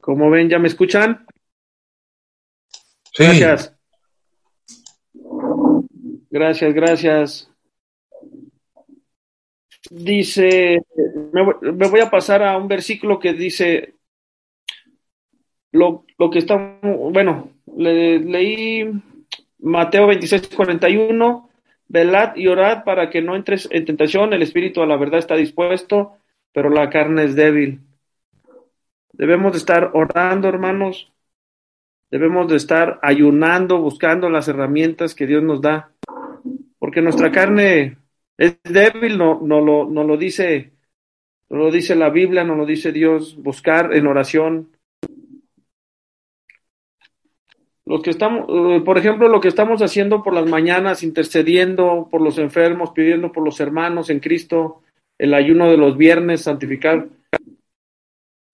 ¿Cómo 0.00 0.30
ven? 0.30 0.48
¿Ya 0.48 0.58
me 0.58 0.68
escuchan? 0.68 1.24
Sí. 3.12 3.24
Gracias. 3.24 3.76
Gracias, 6.32 6.72
gracias. 6.72 7.50
Dice, 9.90 10.82
me 11.30 11.88
voy, 11.88 12.00
a 12.00 12.08
pasar 12.08 12.42
a 12.42 12.56
un 12.56 12.68
versículo 12.68 13.18
que 13.18 13.34
dice 13.34 13.96
lo, 15.72 16.06
que 16.32 16.38
está, 16.38 16.78
bueno, 16.82 17.50
le, 17.76 18.18
leí 18.20 18.90
Mateo 19.58 20.06
26, 20.06 20.48
41, 20.56 21.50
velad 21.88 22.34
y 22.36 22.46
orad 22.46 22.82
para 22.84 23.10
que 23.10 23.20
no 23.20 23.36
entres 23.36 23.68
en 23.70 23.84
tentación, 23.84 24.32
el 24.32 24.40
espíritu 24.40 24.80
a 24.80 24.86
la 24.86 24.96
verdad 24.96 25.18
está 25.18 25.36
dispuesto, 25.36 26.16
pero 26.50 26.70
la 26.70 26.88
carne 26.88 27.24
es 27.24 27.36
débil. 27.36 27.80
Debemos 29.12 29.52
de 29.52 29.58
estar 29.58 29.90
orando, 29.92 30.48
hermanos. 30.48 31.12
Debemos 32.10 32.48
de 32.48 32.56
estar 32.56 32.98
ayunando, 33.02 33.82
buscando 33.82 34.30
las 34.30 34.48
herramientas 34.48 35.14
que 35.14 35.26
Dios 35.26 35.42
nos 35.42 35.60
da. 35.60 35.91
Porque 36.82 37.00
nuestra 37.00 37.30
carne 37.30 37.96
es 38.36 38.56
débil, 38.64 39.16
no, 39.16 39.40
no, 39.40 39.60
lo, 39.60 39.88
no 39.88 40.02
lo 40.02 40.16
dice, 40.16 40.72
no 41.48 41.58
lo 41.58 41.70
dice 41.70 41.94
la 41.94 42.10
Biblia, 42.10 42.42
no 42.42 42.56
lo 42.56 42.66
dice 42.66 42.90
Dios. 42.90 43.36
Buscar 43.40 43.94
en 43.94 44.08
oración. 44.08 44.72
Los 47.86 48.02
que 48.02 48.10
estamos, 48.10 48.46
eh, 48.48 48.82
por 48.84 48.98
ejemplo, 48.98 49.28
lo 49.28 49.40
que 49.40 49.46
estamos 49.46 49.80
haciendo 49.80 50.24
por 50.24 50.34
las 50.34 50.46
mañanas, 50.46 51.04
intercediendo 51.04 52.08
por 52.10 52.20
los 52.20 52.36
enfermos, 52.38 52.90
pidiendo 52.90 53.30
por 53.30 53.44
los 53.44 53.60
hermanos 53.60 54.10
en 54.10 54.18
Cristo, 54.18 54.82
el 55.18 55.34
ayuno 55.34 55.70
de 55.70 55.76
los 55.76 55.96
viernes, 55.96 56.42
santificar, 56.42 57.06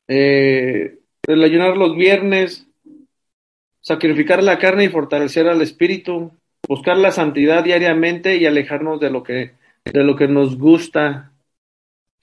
eh, 0.07 0.99
el 1.27 1.43
ayunar 1.43 1.79
los 1.79 1.97
viernes, 1.97 2.69
sacrificar 3.81 4.43
la 4.43 4.59
carne 4.59 4.85
y 4.85 4.89
fortalecer 4.91 5.49
al 5.49 5.63
espíritu, 5.63 6.31
buscar 6.69 6.99
la 6.99 7.11
santidad 7.11 7.65
diariamente 7.65 8.37
y 8.37 8.47
alejarnos 8.47 9.01
de 9.01 9.11
lo 9.11 9.23
que, 9.23 9.55
de 9.85 10.05
lo 10.05 10.15
que 10.15 10.29
nos 10.29 10.59
gusta, 10.59 11.33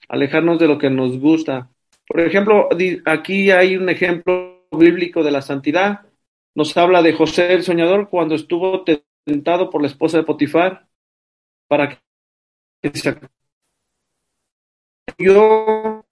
alejarnos 0.08 0.60
de 0.60 0.67
lo 0.67 0.77
que 0.77 0.91
nos 0.91 1.19
gusta. 1.19 1.69
Por 2.08 2.21
ejemplo, 2.21 2.69
aquí 3.05 3.49
hay 3.49 3.75
un 3.75 3.89
ejemplo 3.89 4.67
bíblico 4.71 5.23
de 5.23 5.31
la 5.31 5.41
santidad. 5.41 6.05
Nos 6.53 6.77
habla 6.77 7.01
de 7.01 7.13
José 7.13 7.53
el 7.53 7.63
soñador 7.63 8.08
cuando 8.10 8.36
estuvo 8.36 8.86
tentado 9.25 9.71
por 9.71 9.81
la 9.81 9.88
esposa 9.88 10.17
de 10.17 10.23
Potifar 10.23 10.88
para 11.67 11.89
que 11.89 11.97
se 12.93 13.17
yo 15.17 16.05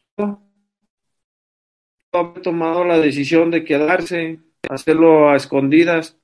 haber 2.12 2.42
tomado 2.42 2.84
la 2.84 3.00
decisión 3.00 3.52
de 3.52 3.64
quedarse, 3.64 4.40
hacerlo 4.70 5.30
a 5.30 5.36
escondidas. 5.36 6.18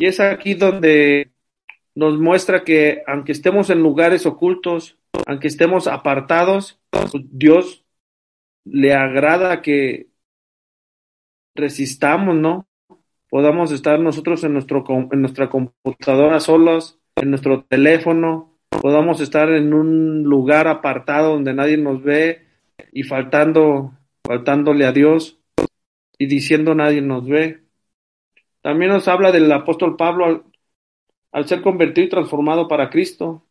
Y 0.00 0.06
es 0.06 0.18
aquí 0.18 0.54
donde 0.54 1.30
nos 1.94 2.18
muestra 2.18 2.64
que 2.64 3.02
aunque 3.06 3.32
estemos 3.32 3.68
en 3.68 3.82
lugares 3.82 4.24
ocultos, 4.24 4.96
aunque 5.26 5.48
estemos 5.48 5.86
apartados, 5.86 6.80
pues 6.88 7.12
Dios 7.30 7.84
le 8.64 8.94
agrada 8.94 9.60
que 9.60 10.08
resistamos, 11.54 12.34
¿no? 12.34 12.66
Podamos 13.28 13.72
estar 13.72 14.00
nosotros 14.00 14.42
en, 14.42 14.54
nuestro, 14.54 14.86
en 15.12 15.20
nuestra 15.20 15.50
computadora 15.50 16.40
solos, 16.40 16.98
en 17.16 17.28
nuestro 17.28 17.64
teléfono, 17.64 18.56
podamos 18.70 19.20
estar 19.20 19.50
en 19.50 19.74
un 19.74 20.22
lugar 20.22 20.66
apartado 20.66 21.34
donde 21.34 21.52
nadie 21.52 21.76
nos 21.76 22.02
ve 22.02 22.46
y 22.90 23.02
faltando, 23.02 23.92
faltándole 24.26 24.86
a 24.86 24.92
Dios 24.92 25.38
y 26.16 26.24
diciendo 26.24 26.74
nadie 26.74 27.02
nos 27.02 27.28
ve. 27.28 27.69
También 28.62 28.90
nos 28.90 29.08
habla 29.08 29.32
del 29.32 29.50
apóstol 29.52 29.96
Pablo 29.96 30.44
al, 31.32 31.48
ser 31.48 31.62
convertido 31.62 32.06
y 32.06 32.10
transformado 32.10 32.68
para 32.68 32.90
Cristo. 32.90 33.46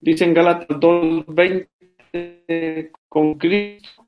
Dice 0.00 0.24
en 0.24 0.34
Gálatas 0.34 0.78
2.20, 0.78 2.90
con 3.08 3.34
Cristo 3.34 4.06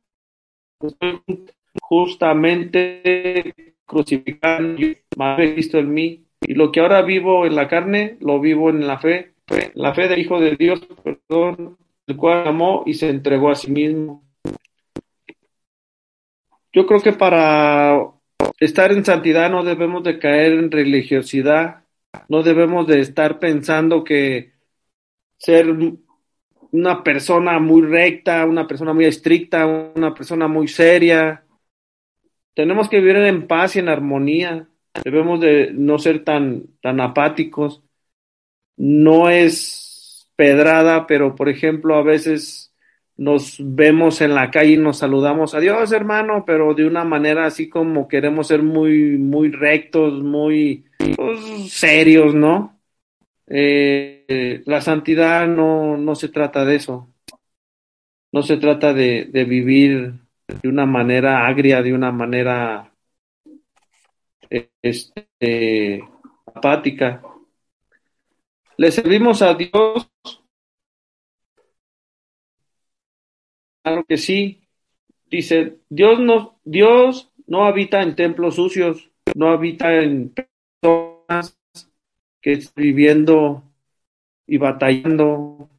justamente 1.80 3.54
crucificado, 3.86 4.76
más 5.16 5.38
Cristo 5.38 5.78
en 5.78 5.94
mí, 5.94 6.26
y 6.40 6.54
lo 6.54 6.72
que 6.72 6.80
ahora 6.80 7.02
vivo 7.02 7.46
en 7.46 7.54
la 7.54 7.68
carne, 7.68 8.16
lo 8.20 8.40
vivo 8.40 8.70
en 8.70 8.86
la 8.86 8.98
fe, 8.98 9.34
la 9.74 9.94
fe 9.94 10.08
del 10.08 10.20
Hijo 10.20 10.40
de 10.40 10.56
Dios, 10.56 10.80
perdón, 11.02 11.78
el 12.06 12.16
cual 12.16 12.48
amó 12.48 12.82
y 12.86 12.94
se 12.94 13.08
entregó 13.08 13.50
a 13.50 13.54
sí 13.54 13.70
mismo. 13.70 14.24
Yo 16.72 16.86
creo 16.86 17.00
que 17.00 17.12
para 17.12 18.15
estar 18.58 18.92
en 18.92 19.04
santidad 19.04 19.50
no 19.50 19.64
debemos 19.64 20.02
de 20.04 20.18
caer 20.18 20.52
en 20.52 20.70
religiosidad, 20.70 21.84
no 22.28 22.42
debemos 22.42 22.86
de 22.86 23.00
estar 23.00 23.38
pensando 23.38 24.04
que 24.04 24.52
ser 25.38 25.74
una 26.72 27.02
persona 27.02 27.58
muy 27.58 27.82
recta, 27.82 28.44
una 28.46 28.66
persona 28.66 28.92
muy 28.92 29.04
estricta, 29.04 29.66
una 29.66 30.14
persona 30.14 30.48
muy 30.48 30.68
seria. 30.68 31.44
Tenemos 32.54 32.88
que 32.88 32.98
vivir 33.00 33.16
en 33.16 33.46
paz 33.46 33.76
y 33.76 33.80
en 33.80 33.88
armonía. 33.88 34.68
Debemos 35.04 35.40
de 35.40 35.70
no 35.72 35.98
ser 35.98 36.24
tan, 36.24 36.64
tan 36.80 37.00
apáticos. 37.00 37.82
No 38.76 39.28
es 39.30 40.28
pedrada, 40.36 41.06
pero 41.06 41.34
por 41.34 41.48
ejemplo, 41.48 41.96
a 41.96 42.02
veces 42.02 42.74
nos 43.16 43.56
vemos 43.58 44.20
en 44.20 44.34
la 44.34 44.50
calle 44.50 44.72
y 44.72 44.76
nos 44.76 44.98
saludamos, 44.98 45.54
adiós 45.54 45.92
hermano, 45.92 46.44
pero 46.46 46.74
de 46.74 46.86
una 46.86 47.04
manera 47.04 47.46
así 47.46 47.68
como 47.68 48.08
queremos 48.08 48.48
ser 48.48 48.62
muy, 48.62 49.18
muy 49.18 49.50
rectos, 49.50 50.22
muy 50.22 50.84
pues, 51.16 51.72
serios, 51.72 52.34
¿no? 52.34 52.78
Eh, 53.46 54.62
la 54.66 54.80
santidad 54.80 55.46
no, 55.46 55.96
no 55.96 56.14
se 56.14 56.28
trata 56.28 56.64
de 56.64 56.76
eso. 56.76 57.08
No 58.32 58.42
se 58.42 58.56
trata 58.58 58.92
de, 58.92 59.26
de 59.30 59.44
vivir 59.44 60.14
de 60.46 60.68
una 60.68 60.84
manera 60.84 61.46
agria, 61.46 61.82
de 61.82 61.94
una 61.94 62.12
manera 62.12 62.92
este, 64.82 66.02
apática. 66.46 67.22
Le 68.76 68.90
servimos 68.90 69.42
a 69.42 69.54
Dios. 69.54 70.10
Claro 73.86 74.04
que 74.04 74.16
sí. 74.16 74.62
Dice, 75.30 75.76
Dios 75.88 76.18
no, 76.18 76.58
Dios 76.64 77.30
no 77.46 77.66
habita 77.66 78.02
en 78.02 78.16
templos 78.16 78.56
sucios, 78.56 79.12
no 79.36 79.50
habita 79.50 80.02
en 80.02 80.34
personas 80.82 81.56
que 82.40 82.54
están 82.54 82.82
viviendo 82.82 83.62
y 84.44 84.58
batallando 84.58 85.70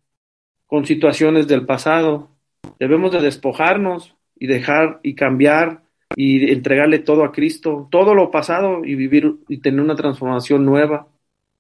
con 0.68 0.86
situaciones 0.86 1.50
del 1.50 1.66
pasado. 1.66 2.30
Debemos 2.80 3.12
de 3.12 3.20
despojarnos 3.20 4.16
y 4.40 4.48
dejar 4.48 5.02
y 5.04 5.14
cambiar 5.14 5.84
y 6.16 6.50
entregarle 6.50 7.00
todo 7.00 7.26
a 7.26 7.34
Cristo, 7.34 7.90
todo 7.92 8.16
lo 8.16 8.32
pasado 8.32 8.86
y 8.86 8.96
vivir 8.96 9.36
y 9.50 9.58
tener 9.58 9.82
una 9.82 9.98
transformación 9.98 10.64
nueva. 10.64 11.10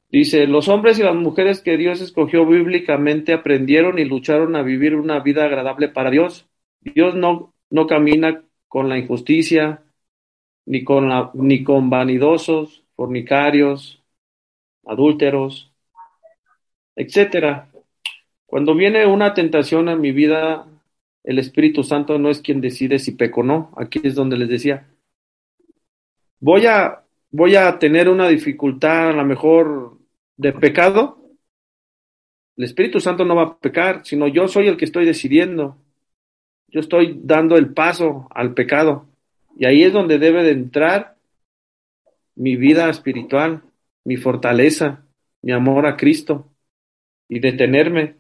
Dice, 0.09 0.47
los 0.47 0.69
hombres 0.69 0.97
y 0.99 1.03
las 1.03 1.15
mujeres 1.15 1.61
que 1.61 1.75
Dios 1.75 1.99
escogió 1.99 2.45
bíblicamente 2.45 3.33
aprendieron 3.33 3.99
y 3.99 4.05
lucharon 4.05 4.55
a 4.55 4.61
vivir 4.61 4.95
una 4.95 5.19
vida 5.19 5.43
agradable 5.43 5.89
para 5.89 6.09
Dios. 6.09 6.47
Dios 6.79 7.13
no, 7.15 7.53
no 7.69 7.87
camina 7.87 8.43
con 8.69 8.87
la 8.87 8.97
injusticia, 8.97 9.83
ni 10.65 10.83
con, 10.83 11.09
la, 11.09 11.31
ni 11.33 11.63
con 11.63 11.89
vanidosos, 11.89 12.83
fornicarios, 12.95 14.01
adúlteros, 14.85 15.71
etcétera. 16.95 17.69
Cuando 18.45 18.75
viene 18.75 19.05
una 19.05 19.33
tentación 19.33 19.89
en 19.89 19.99
mi 19.99 20.13
vida, 20.13 20.67
el 21.23 21.39
Espíritu 21.39 21.83
Santo 21.83 22.17
no 22.17 22.29
es 22.29 22.41
quien 22.41 22.61
decide 22.61 22.99
si 22.99 23.11
peco 23.11 23.41
o 23.41 23.43
no. 23.43 23.73
Aquí 23.75 23.99
es 24.03 24.15
donde 24.15 24.37
les 24.37 24.47
decía, 24.47 24.87
voy 26.39 26.65
a, 26.65 27.03
voy 27.29 27.55
a 27.55 27.77
tener 27.77 28.07
una 28.07 28.29
dificultad 28.29 29.09
a 29.09 29.13
lo 29.13 29.25
mejor 29.25 29.96
de 30.37 30.53
pecado. 30.53 31.21
El 32.55 32.63
Espíritu 32.63 32.99
Santo 32.99 33.25
no 33.25 33.35
va 33.35 33.43
a 33.43 33.59
pecar, 33.59 34.05
sino 34.05 34.27
yo 34.27 34.47
soy 34.47 34.67
el 34.67 34.77
que 34.77 34.85
estoy 34.85 35.05
decidiendo. 35.05 35.77
Yo 36.67 36.79
estoy 36.79 37.19
dando 37.23 37.55
el 37.57 37.73
paso 37.73 38.27
al 38.31 38.53
pecado. 38.53 39.07
Y 39.57 39.65
ahí 39.65 39.83
es 39.83 39.93
donde 39.93 40.19
debe 40.19 40.43
de 40.43 40.51
entrar 40.51 41.15
mi 42.35 42.55
vida 42.55 42.89
espiritual, 42.89 43.63
mi 44.03 44.17
fortaleza, 44.17 45.03
mi 45.41 45.51
amor 45.51 45.85
a 45.85 45.97
Cristo 45.97 46.51
y 47.27 47.39
detenerme. 47.39 48.15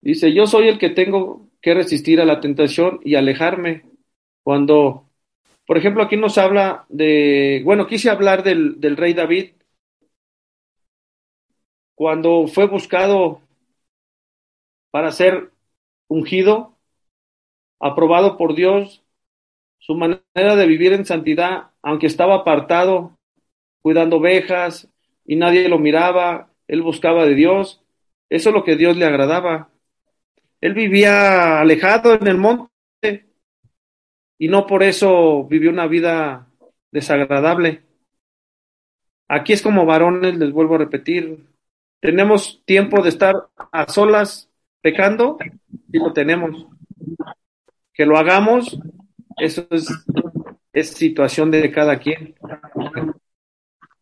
Dice, 0.00 0.32
yo 0.32 0.46
soy 0.46 0.68
el 0.68 0.78
que 0.78 0.90
tengo 0.90 1.48
que 1.60 1.74
resistir 1.74 2.20
a 2.20 2.24
la 2.24 2.40
tentación 2.40 3.00
y 3.04 3.14
alejarme. 3.14 3.84
Cuando, 4.42 5.08
por 5.66 5.78
ejemplo, 5.78 6.02
aquí 6.02 6.16
nos 6.16 6.38
habla 6.38 6.86
de, 6.88 7.62
bueno, 7.64 7.86
quise 7.86 8.10
hablar 8.10 8.42
del, 8.42 8.80
del 8.80 8.96
rey 8.96 9.14
David. 9.14 9.52
Cuando 12.02 12.48
fue 12.48 12.66
buscado 12.66 13.42
para 14.90 15.12
ser 15.12 15.52
ungido, 16.08 16.76
aprobado 17.78 18.36
por 18.36 18.56
Dios, 18.56 19.04
su 19.78 19.94
manera 19.94 20.56
de 20.56 20.66
vivir 20.66 20.94
en 20.94 21.06
santidad, 21.06 21.70
aunque 21.80 22.08
estaba 22.08 22.34
apartado, 22.34 23.16
cuidando 23.82 24.16
ovejas 24.16 24.88
y 25.24 25.36
nadie 25.36 25.68
lo 25.68 25.78
miraba, 25.78 26.50
él 26.66 26.82
buscaba 26.82 27.24
de 27.24 27.36
Dios. 27.36 27.80
Eso 28.28 28.48
es 28.48 28.52
lo 28.56 28.64
que 28.64 28.74
Dios 28.74 28.96
le 28.96 29.04
agradaba. 29.04 29.70
Él 30.60 30.74
vivía 30.74 31.60
alejado 31.60 32.14
en 32.14 32.26
el 32.26 32.36
monte 32.36 33.28
y 34.38 34.48
no 34.48 34.66
por 34.66 34.82
eso 34.82 35.44
vivió 35.44 35.70
una 35.70 35.86
vida 35.86 36.48
desagradable. 36.90 37.82
Aquí 39.28 39.52
es 39.52 39.62
como 39.62 39.86
varones, 39.86 40.36
les 40.36 40.50
vuelvo 40.50 40.74
a 40.74 40.78
repetir, 40.78 41.51
tenemos 42.02 42.60
tiempo 42.64 43.00
de 43.00 43.10
estar 43.10 43.46
a 43.70 43.88
solas 43.88 44.50
pecando 44.82 45.38
y 45.92 45.98
lo 45.98 46.12
tenemos. 46.12 46.66
que 47.94 48.04
lo 48.06 48.18
hagamos, 48.18 48.80
eso 49.36 49.66
es, 49.70 50.88
situación 50.88 51.52
de 51.52 51.70
cada 51.70 51.98
quien. 52.00 52.34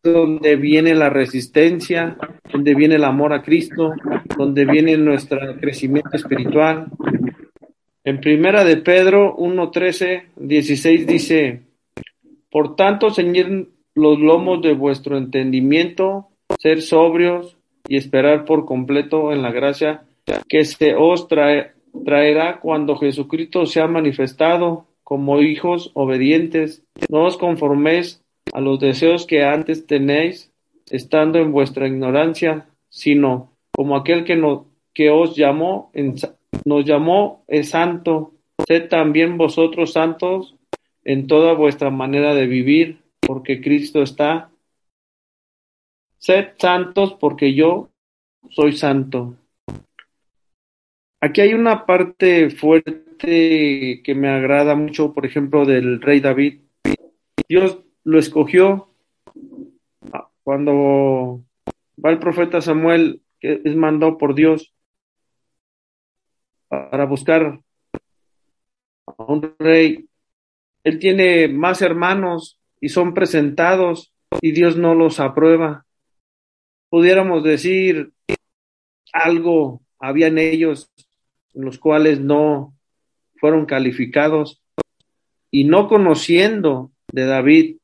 Donde 0.01 0.55
viene 0.55 0.95
la 0.95 1.11
resistencia, 1.11 2.17
donde 2.51 2.73
viene 2.73 2.95
el 2.95 3.03
amor 3.03 3.33
a 3.33 3.43
Cristo, 3.43 3.93
donde 4.35 4.65
viene 4.65 4.97
nuestro 4.97 5.39
crecimiento 5.59 6.09
espiritual. 6.13 6.87
En 8.03 8.19
primera 8.19 8.63
de 8.63 8.77
Pedro 8.77 9.35
1, 9.35 9.69
13, 9.69 10.29
16 10.37 11.05
dice, 11.05 11.61
por 12.49 12.75
tanto, 12.75 13.11
ceñir 13.11 13.69
los 13.93 14.17
lomos 14.19 14.63
de 14.63 14.73
vuestro 14.73 15.19
entendimiento, 15.19 16.29
ser 16.57 16.81
sobrios 16.81 17.60
y 17.91 17.97
esperar 17.97 18.45
por 18.45 18.63
completo 18.63 19.33
en 19.33 19.41
la 19.41 19.51
gracia 19.51 20.05
que 20.47 20.63
se 20.63 20.95
os 20.95 21.27
trae, 21.27 21.71
traerá 22.05 22.61
cuando 22.61 22.95
Jesucristo 22.95 23.65
sea 23.65 23.87
manifestado 23.87 24.85
como 25.03 25.41
hijos 25.41 25.91
obedientes. 25.93 26.85
No 27.09 27.25
os 27.25 27.35
conforméis 27.35 28.23
a 28.53 28.61
los 28.61 28.79
deseos 28.79 29.25
que 29.25 29.43
antes 29.43 29.87
tenéis, 29.87 30.53
estando 30.89 31.39
en 31.39 31.51
vuestra 31.51 31.85
ignorancia, 31.85 32.69
sino 32.87 33.51
como 33.73 33.97
aquel 33.97 34.23
que, 34.23 34.37
no, 34.37 34.67
que 34.93 35.09
os 35.09 35.35
llamó, 35.35 35.91
nos 36.63 36.85
llamó 36.85 37.43
es 37.49 37.71
santo. 37.71 38.31
Sed 38.65 38.87
también 38.87 39.37
vosotros 39.37 39.91
santos 39.91 40.55
en 41.03 41.27
toda 41.27 41.55
vuestra 41.55 41.89
manera 41.89 42.33
de 42.35 42.47
vivir, 42.47 42.99
porque 43.19 43.59
Cristo 43.59 44.01
está. 44.01 44.49
Sed 46.21 46.49
santos 46.59 47.17
porque 47.19 47.55
yo 47.55 47.89
soy 48.51 48.73
santo. 48.73 49.37
Aquí 51.19 51.41
hay 51.41 51.55
una 51.55 51.87
parte 51.87 52.51
fuerte 52.51 54.03
que 54.03 54.15
me 54.15 54.29
agrada 54.29 54.75
mucho, 54.75 55.15
por 55.15 55.25
ejemplo, 55.25 55.65
del 55.65 55.99
rey 55.99 56.19
David. 56.19 56.61
Dios 57.49 57.79
lo 58.03 58.19
escogió 58.19 58.93
cuando 60.43 61.41
va 62.03 62.11
el 62.11 62.19
profeta 62.19 62.61
Samuel, 62.61 63.23
que 63.39 63.59
es 63.65 63.75
mandado 63.75 64.19
por 64.19 64.35
Dios 64.35 64.75
para 66.67 67.05
buscar 67.05 67.61
a 69.07 69.23
un 69.23 69.55
rey. 69.57 70.07
Él 70.83 70.99
tiene 70.99 71.47
más 71.47 71.81
hermanos 71.81 72.59
y 72.79 72.89
son 72.89 73.15
presentados 73.15 74.13
y 74.39 74.51
Dios 74.51 74.77
no 74.77 74.93
los 74.93 75.19
aprueba. 75.19 75.87
Pudiéramos 76.91 77.41
decir 77.41 78.11
algo 79.13 79.81
había 79.97 80.27
en 80.27 80.39
ellos 80.39 80.91
los 81.53 81.77
cuales 81.77 82.19
no 82.19 82.75
fueron 83.39 83.65
calificados 83.65 84.61
y 85.51 85.63
no 85.63 85.87
conociendo 85.87 86.91
de 87.07 87.25
David, 87.25 87.77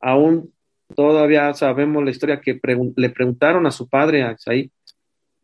aún 0.00 0.54
todavía 0.96 1.52
sabemos 1.52 2.02
la 2.02 2.10
historia 2.10 2.40
que 2.40 2.58
le 2.96 3.10
preguntaron 3.10 3.66
a 3.66 3.70
su 3.70 3.86
padre, 3.86 4.22
a 4.22 4.32
Isaí, 4.32 4.70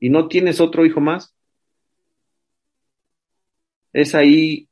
¿y 0.01 0.09
no 0.09 0.27
tienes 0.27 0.61
otro 0.61 0.87
hijo 0.87 1.01
más? 1.01 1.35
Es 3.93 4.15
ahí 4.15 4.67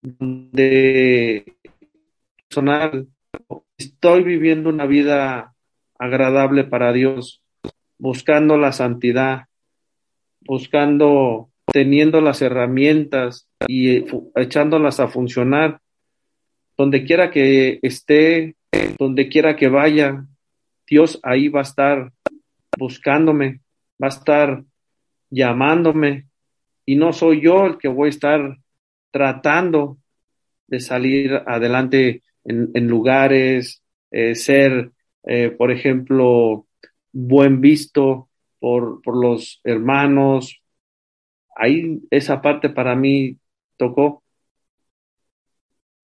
donde 0.00 1.54
sonar, 2.48 3.04
estoy 3.76 4.22
viviendo 4.22 4.70
una 4.70 4.86
vida 4.86 5.54
agradable 5.98 6.64
para 6.64 6.94
Dios, 6.94 7.42
buscando 7.98 8.56
la 8.56 8.72
santidad, 8.72 9.46
buscando 10.40 11.50
teniendo 11.66 12.20
las 12.20 12.40
herramientas 12.42 13.48
y 13.66 13.90
eh, 13.90 14.06
echándolas 14.36 15.00
a 15.00 15.08
funcionar, 15.08 15.80
donde 16.76 17.04
quiera 17.04 17.30
que 17.30 17.78
esté, 17.82 18.56
donde 18.98 19.28
quiera 19.28 19.56
que 19.56 19.68
vaya, 19.68 20.24
Dios 20.86 21.20
ahí 21.22 21.48
va 21.48 21.60
a 21.60 21.64
estar 21.64 22.12
buscándome, 22.78 23.60
va 24.02 24.06
a 24.06 24.10
estar 24.10 24.64
llamándome. 25.28 26.28
Y 26.86 26.96
no 26.96 27.12
soy 27.12 27.42
yo 27.42 27.66
el 27.66 27.78
que 27.78 27.88
voy 27.88 28.06
a 28.06 28.10
estar 28.10 28.58
tratando 29.10 29.98
de 30.68 30.80
salir 30.80 31.34
adelante 31.46 32.22
en, 32.44 32.88
lugares, 32.88 33.82
eh, 34.10 34.34
ser, 34.34 34.92
eh, 35.24 35.50
por 35.50 35.70
ejemplo, 35.70 36.67
buen 37.26 37.60
visto 37.60 38.28
por, 38.60 39.02
por 39.02 39.16
los 39.16 39.60
hermanos, 39.64 40.62
ahí 41.56 42.00
esa 42.10 42.40
parte 42.40 42.68
para 42.68 42.94
mí 42.94 43.36
tocó. 43.76 44.22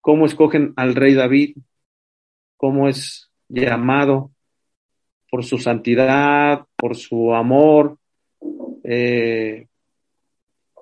Cómo 0.01 0.25
escogen 0.25 0.73
al 0.75 0.93
rey 0.93 1.13
David, 1.13 1.57
cómo 2.57 2.89
es 2.89 3.31
llamado 3.47 4.31
por 5.31 5.43
su 5.43 5.57
santidad, 5.57 6.65
por 6.75 6.95
su 6.95 7.33
amor, 7.33 7.97
eh, 8.83 9.67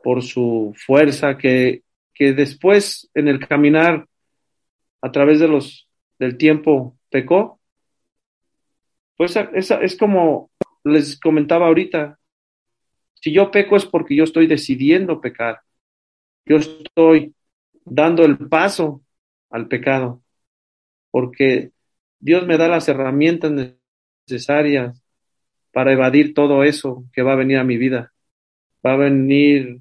por 0.04 0.24
su 0.24 0.74
fuerza, 0.76 1.38
que, 1.38 1.84
que 2.14 2.34
después 2.34 3.10
en 3.14 3.28
el 3.28 3.40
caminar 3.48 4.08
a 5.02 5.12
través 5.12 5.40
de 5.40 5.48
los, 5.48 5.88
del 6.18 6.38
tiempo 6.38 6.98
pecó. 7.10 7.60
Pues 9.24 9.38
esa, 9.54 9.82
es 9.82 9.96
como 9.96 10.52
les 10.84 11.18
comentaba 11.18 11.68
ahorita, 11.68 12.20
si 13.14 13.32
yo 13.32 13.52
peco 13.52 13.78
es 13.78 13.86
porque 13.86 14.18
yo 14.18 14.26
estoy 14.26 14.48
decidiendo 14.48 15.22
pecar. 15.22 15.62
Yo 16.46 16.58
estoy 16.58 17.34
dando 17.86 18.26
el 18.26 18.38
paso 18.38 19.02
al 19.50 19.70
pecado. 19.70 20.22
Porque 21.10 21.72
Dios 22.20 22.46
me 22.46 22.58
da 22.58 22.68
las 22.68 22.90
herramientas 22.90 23.78
necesarias 24.28 25.02
para 25.72 25.94
evadir 25.94 26.34
todo 26.34 26.66
eso 26.66 27.06
que 27.14 27.22
va 27.22 27.32
a 27.32 27.38
venir 27.38 27.60
a 27.60 27.64
mi 27.64 27.78
vida. 27.78 28.12
Va 28.86 28.92
a 28.92 28.98
venir 28.98 29.80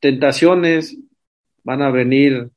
tentaciones, 0.00 0.98
van 1.62 1.80
a 1.80 1.90
venir 1.90 2.50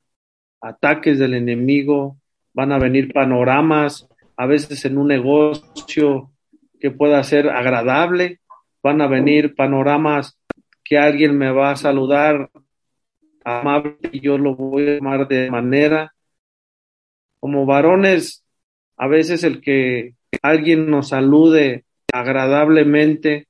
ataques 0.60 1.18
del 1.18 1.36
enemigo, 1.36 2.18
van 2.52 2.74
a 2.74 2.78
venir 2.78 3.14
panoramas, 3.14 4.06
a 4.38 4.46
veces 4.46 4.86
en 4.86 4.98
un 4.98 5.08
negocio 5.08 6.32
que 6.80 6.92
pueda 6.92 7.24
ser 7.24 7.50
agradable, 7.50 8.40
van 8.84 9.02
a 9.02 9.08
venir 9.08 9.56
panoramas 9.56 10.40
que 10.84 10.98
alguien 10.98 11.38
me 11.38 11.52
va 11.52 11.72
a 11.72 11.76
saludar 11.76 12.50
amable 13.44 13.98
y 14.12 14.20
yo 14.22 14.38
lo 14.38 14.56
voy 14.56 14.88
a 14.88 14.96
llamar 14.96 15.28
de 15.28 15.50
manera. 15.50 16.14
Como 17.40 17.66
varones, 17.66 18.46
a 18.98 19.08
veces 19.08 19.44
el 19.44 19.62
que 19.62 20.16
alguien 20.42 20.90
nos 20.90 21.10
salude 21.10 21.86
agradablemente 22.14 23.48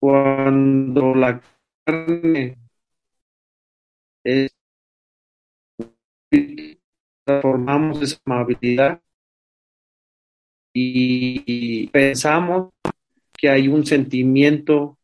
cuando 0.00 1.14
la 1.14 1.40
carne 1.84 2.56
es 4.24 4.52
transformamos 7.24 8.02
esa 8.02 8.18
amabilidad 8.24 9.00
y 10.74 11.86
pensamos 11.88 12.70
que 13.36 13.50
hay 13.50 13.68
un 13.68 13.84
sentimiento 13.84 14.98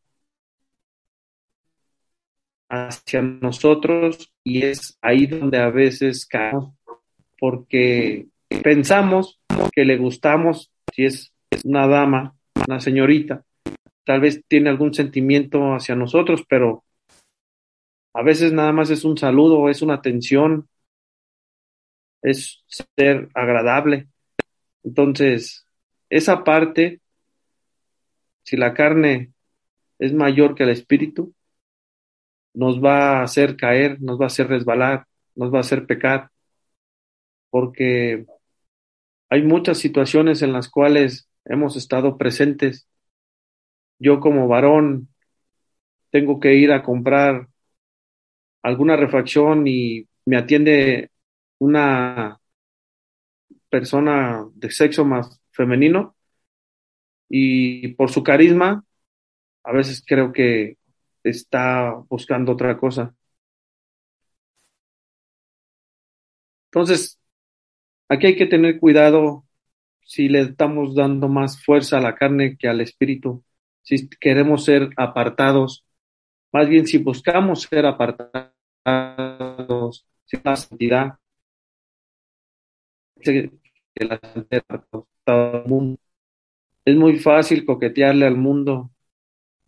hacia 2.69 3.21
nosotros 3.21 4.31
y 4.43 4.63
es 4.63 4.97
ahí 5.01 5.25
donde 5.25 5.57
a 5.57 5.69
veces 5.69 6.25
caemos 6.25 6.73
porque 7.39 8.27
pensamos 8.63 9.39
que 9.71 9.85
le 9.85 9.97
gustamos, 9.97 10.71
si 10.93 11.05
es 11.05 11.33
una 11.63 11.87
dama, 11.87 12.35
una 12.67 12.79
señorita, 12.79 13.43
tal 14.03 14.21
vez 14.21 14.43
tiene 14.47 14.69
algún 14.69 14.93
sentimiento 14.93 15.73
hacia 15.73 15.95
nosotros, 15.95 16.43
pero 16.47 16.83
a 18.13 18.23
veces 18.23 18.51
nada 18.51 18.71
más 18.73 18.89
es 18.89 19.05
un 19.05 19.17
saludo, 19.17 19.69
es 19.69 19.81
una 19.81 19.95
atención, 19.95 20.67
es 22.21 22.63
ser 22.95 23.29
agradable. 23.33 24.07
Entonces, 24.83 25.65
esa 26.09 26.43
parte 26.43 27.01
si 28.49 28.57
la 28.57 28.73
carne 28.73 29.31
es 29.99 30.11
mayor 30.11 30.55
que 30.55 30.63
el 30.63 30.69
espíritu, 30.69 31.35
nos 32.55 32.83
va 32.83 33.19
a 33.19 33.23
hacer 33.23 33.55
caer, 33.55 34.01
nos 34.01 34.19
va 34.19 34.23
a 34.23 34.27
hacer 34.27 34.47
resbalar, 34.47 35.05
nos 35.35 35.53
va 35.53 35.57
a 35.57 35.61
hacer 35.61 35.85
pecar, 35.85 36.31
porque 37.51 38.25
hay 39.29 39.43
muchas 39.43 39.77
situaciones 39.77 40.41
en 40.41 40.51
las 40.51 40.67
cuales 40.67 41.29
hemos 41.45 41.75
estado 41.75 42.17
presentes. 42.17 42.87
Yo 43.99 44.19
como 44.19 44.47
varón 44.47 45.09
tengo 46.09 46.39
que 46.39 46.55
ir 46.55 46.71
a 46.71 46.81
comprar 46.81 47.49
alguna 48.63 48.95
refacción 48.95 49.67
y 49.67 50.07
me 50.25 50.37
atiende 50.37 51.11
una 51.59 52.39
persona 53.69 54.47
de 54.55 54.71
sexo 54.71 55.05
más 55.05 55.39
femenino 55.51 56.15
y 57.29 57.89
por 57.89 58.11
su 58.11 58.23
carisma, 58.23 58.83
a 59.63 59.71
veces 59.73 60.03
creo 60.05 60.31
que 60.33 60.77
está 61.23 61.93
buscando 62.09 62.53
otra 62.53 62.77
cosa. 62.77 63.13
Entonces, 66.71 67.19
aquí 68.09 68.27
hay 68.27 68.35
que 68.35 68.45
tener 68.45 68.79
cuidado 68.79 69.45
si 70.03 70.29
le 70.29 70.41
estamos 70.41 70.95
dando 70.95 71.27
más 71.29 71.63
fuerza 71.63 71.97
a 71.97 72.01
la 72.01 72.15
carne 72.15 72.57
que 72.57 72.67
al 72.67 72.81
espíritu, 72.81 73.43
si 73.83 74.09
queremos 74.09 74.65
ser 74.65 74.89
apartados, 74.97 75.85
más 76.51 76.67
bien 76.69 76.87
si 76.87 76.97
buscamos 76.99 77.63
ser 77.63 77.85
apartados, 77.85 78.45
sin 80.25 80.41
la 80.43 80.55
santidad, 80.55 81.19
que 83.19 83.51
la 83.95 84.19
santidad 84.21 84.63
mundo. 85.65 85.99
Es 86.85 86.95
muy 86.95 87.19
fácil 87.19 87.65
coquetearle 87.65 88.25
al 88.25 88.37
mundo. 88.37 88.89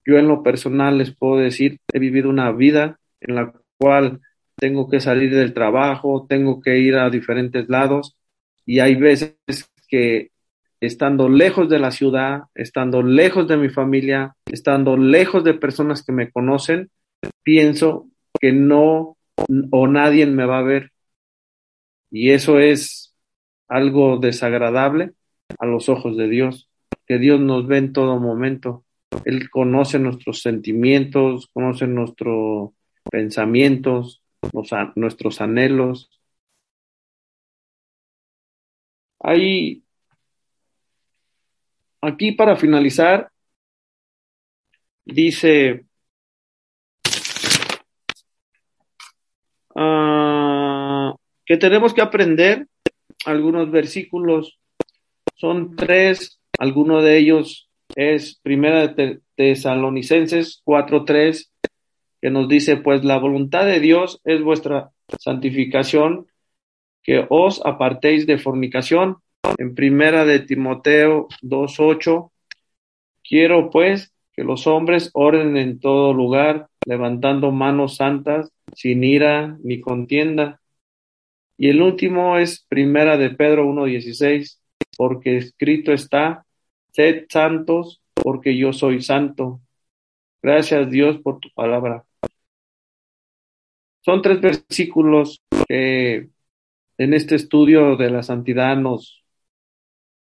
Yo 0.05 0.17
en 0.17 0.27
lo 0.27 0.41
personal 0.43 0.97
les 0.97 1.15
puedo 1.15 1.37
decir, 1.37 1.79
he 1.93 1.99
vivido 1.99 2.29
una 2.29 2.51
vida 2.51 2.99
en 3.19 3.35
la 3.35 3.53
cual 3.77 4.21
tengo 4.55 4.89
que 4.89 4.99
salir 4.99 5.33
del 5.35 5.53
trabajo, 5.53 6.25
tengo 6.27 6.61
que 6.61 6.79
ir 6.79 6.95
a 6.95 7.09
diferentes 7.09 7.69
lados 7.69 8.15
y 8.65 8.79
hay 8.79 8.95
veces 8.95 9.35
que 9.87 10.31
estando 10.79 11.29
lejos 11.29 11.69
de 11.69 11.79
la 11.79 11.91
ciudad, 11.91 12.43
estando 12.55 13.03
lejos 13.03 13.47
de 13.47 13.57
mi 13.57 13.69
familia, 13.69 14.35
estando 14.45 14.97
lejos 14.97 15.43
de 15.43 15.53
personas 15.53 16.03
que 16.03 16.11
me 16.11 16.31
conocen, 16.31 16.89
pienso 17.43 18.07
que 18.39 18.51
no 18.51 19.17
o 19.71 19.87
nadie 19.87 20.25
me 20.25 20.45
va 20.45 20.59
a 20.59 20.63
ver. 20.63 20.91
Y 22.09 22.31
eso 22.31 22.59
es 22.59 23.10
algo 23.71 24.17
desagradable 24.17 25.13
a 25.57 25.65
los 25.65 25.87
ojos 25.87 26.17
de 26.17 26.27
Dios, 26.27 26.69
que 27.07 27.17
Dios 27.17 27.39
nos 27.39 27.65
ve 27.67 27.77
en 27.77 27.93
todo 27.93 28.19
momento. 28.19 28.83
Él 29.23 29.49
conoce 29.49 29.97
nuestros 29.97 30.41
sentimientos, 30.41 31.47
conoce 31.53 31.87
nuestros 31.87 32.71
pensamientos, 33.09 34.21
nuestros 34.95 35.39
anhelos. 35.39 36.11
Hay 39.19 39.83
aquí 42.01 42.33
para 42.33 42.57
finalizar, 42.57 43.31
dice 45.05 45.85
uh, 49.75 51.15
que 51.45 51.55
tenemos 51.55 51.93
que 51.93 52.01
aprender 52.01 52.67
algunos 53.25 53.71
versículos. 53.71 54.59
Son 55.35 55.75
tres, 55.75 56.39
alguno 56.59 57.01
de 57.01 57.17
ellos 57.17 57.69
es 57.95 58.39
Primera 58.41 58.87
de 58.87 59.19
Tesalonicenses 59.35 60.61
4.3 60.65 61.51
que 62.21 62.29
nos 62.29 62.47
dice, 62.47 62.77
pues 62.77 63.03
la 63.03 63.17
voluntad 63.17 63.65
de 63.65 63.79
Dios 63.79 64.21
es 64.23 64.43
vuestra 64.43 64.91
santificación, 65.19 66.27
que 67.03 67.25
os 67.29 67.65
apartéis 67.65 68.27
de 68.27 68.37
fornicación. 68.37 69.17
En 69.57 69.73
primera 69.73 70.23
de 70.23 70.39
Timoteo 70.39 71.27
2.8, 71.41 72.29
quiero 73.23 73.71
pues 73.71 74.13
que 74.33 74.43
los 74.43 74.67
hombres 74.67 75.09
oren 75.13 75.57
en 75.57 75.79
todo 75.79 76.13
lugar, 76.13 76.67
levantando 76.85 77.51
manos 77.51 77.95
santas, 77.95 78.51
sin 78.75 79.03
ira 79.03 79.57
ni 79.63 79.81
contienda. 79.81 80.60
Y 81.61 81.69
el 81.69 81.79
último 81.83 82.39
es 82.39 82.65
primera 82.67 83.17
de 83.17 83.29
Pedro 83.29 83.67
1.16, 83.67 84.59
porque 84.97 85.37
escrito 85.37 85.93
está, 85.93 86.43
sed 86.91 87.27
santos, 87.29 88.01
porque 88.15 88.57
yo 88.57 88.73
soy 88.73 89.03
santo. 89.03 89.61
Gracias 90.41 90.89
Dios 90.89 91.19
por 91.19 91.39
tu 91.39 91.51
palabra. 91.53 92.03
Son 94.03 94.23
tres 94.23 94.41
versículos 94.41 95.39
que 95.67 96.31
en 96.97 97.13
este 97.13 97.35
estudio 97.35 97.95
de 97.95 98.09
la 98.09 98.23
santidad 98.23 98.75
nos, 98.75 99.23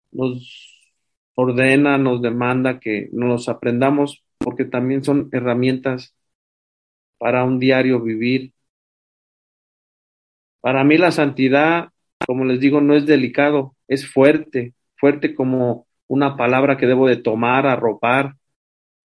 nos 0.10 0.92
ordena, 1.36 2.00
nos 2.00 2.20
demanda 2.24 2.80
que 2.80 3.10
nos 3.12 3.30
los 3.30 3.50
aprendamos 3.50 4.24
porque 4.40 4.66
también 4.66 5.04
son 5.04 5.30
herramientas 5.32 6.16
para 7.20 7.44
un 7.44 7.60
diario 7.60 8.02
vivir. 8.02 8.54
Para 10.62 10.84
mí 10.84 10.97
la 10.97 11.12
santidad, 11.12 11.89
como 12.26 12.45
les 12.45 12.60
digo, 12.60 12.82
no 12.82 12.95
es 12.95 13.05
delicado, 13.05 13.76
es 13.88 14.08
fuerte, 14.12 14.74
fuerte 14.97 15.36
como 15.36 15.88
una 16.08 16.36
palabra 16.38 16.78
que 16.78 16.88
debo 16.88 17.08
de 17.08 17.18
tomar, 17.18 17.68
arropar, 17.68 18.36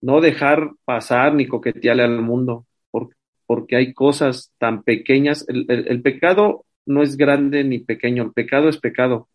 no 0.01 0.21
dejar 0.21 0.73
pasar 0.85 1.35
ni 1.35 1.47
coquetearle 1.47 2.03
al 2.03 2.23
mundo, 2.23 2.67
porque 2.91 3.17
porque 3.53 3.77
hay 3.77 3.93
cosas 3.93 4.51
tan 4.57 4.83
pequeñas. 4.83 5.45
El, 5.47 6.01
pecado 6.01 6.65
no 6.87 7.03
es 7.03 7.19
grande 7.19 7.65
ni 7.65 7.81
pequeño, 7.81 8.23
el 8.23 8.33
pecado 8.33 8.71
es 8.71 8.79
pecado. 8.79 9.29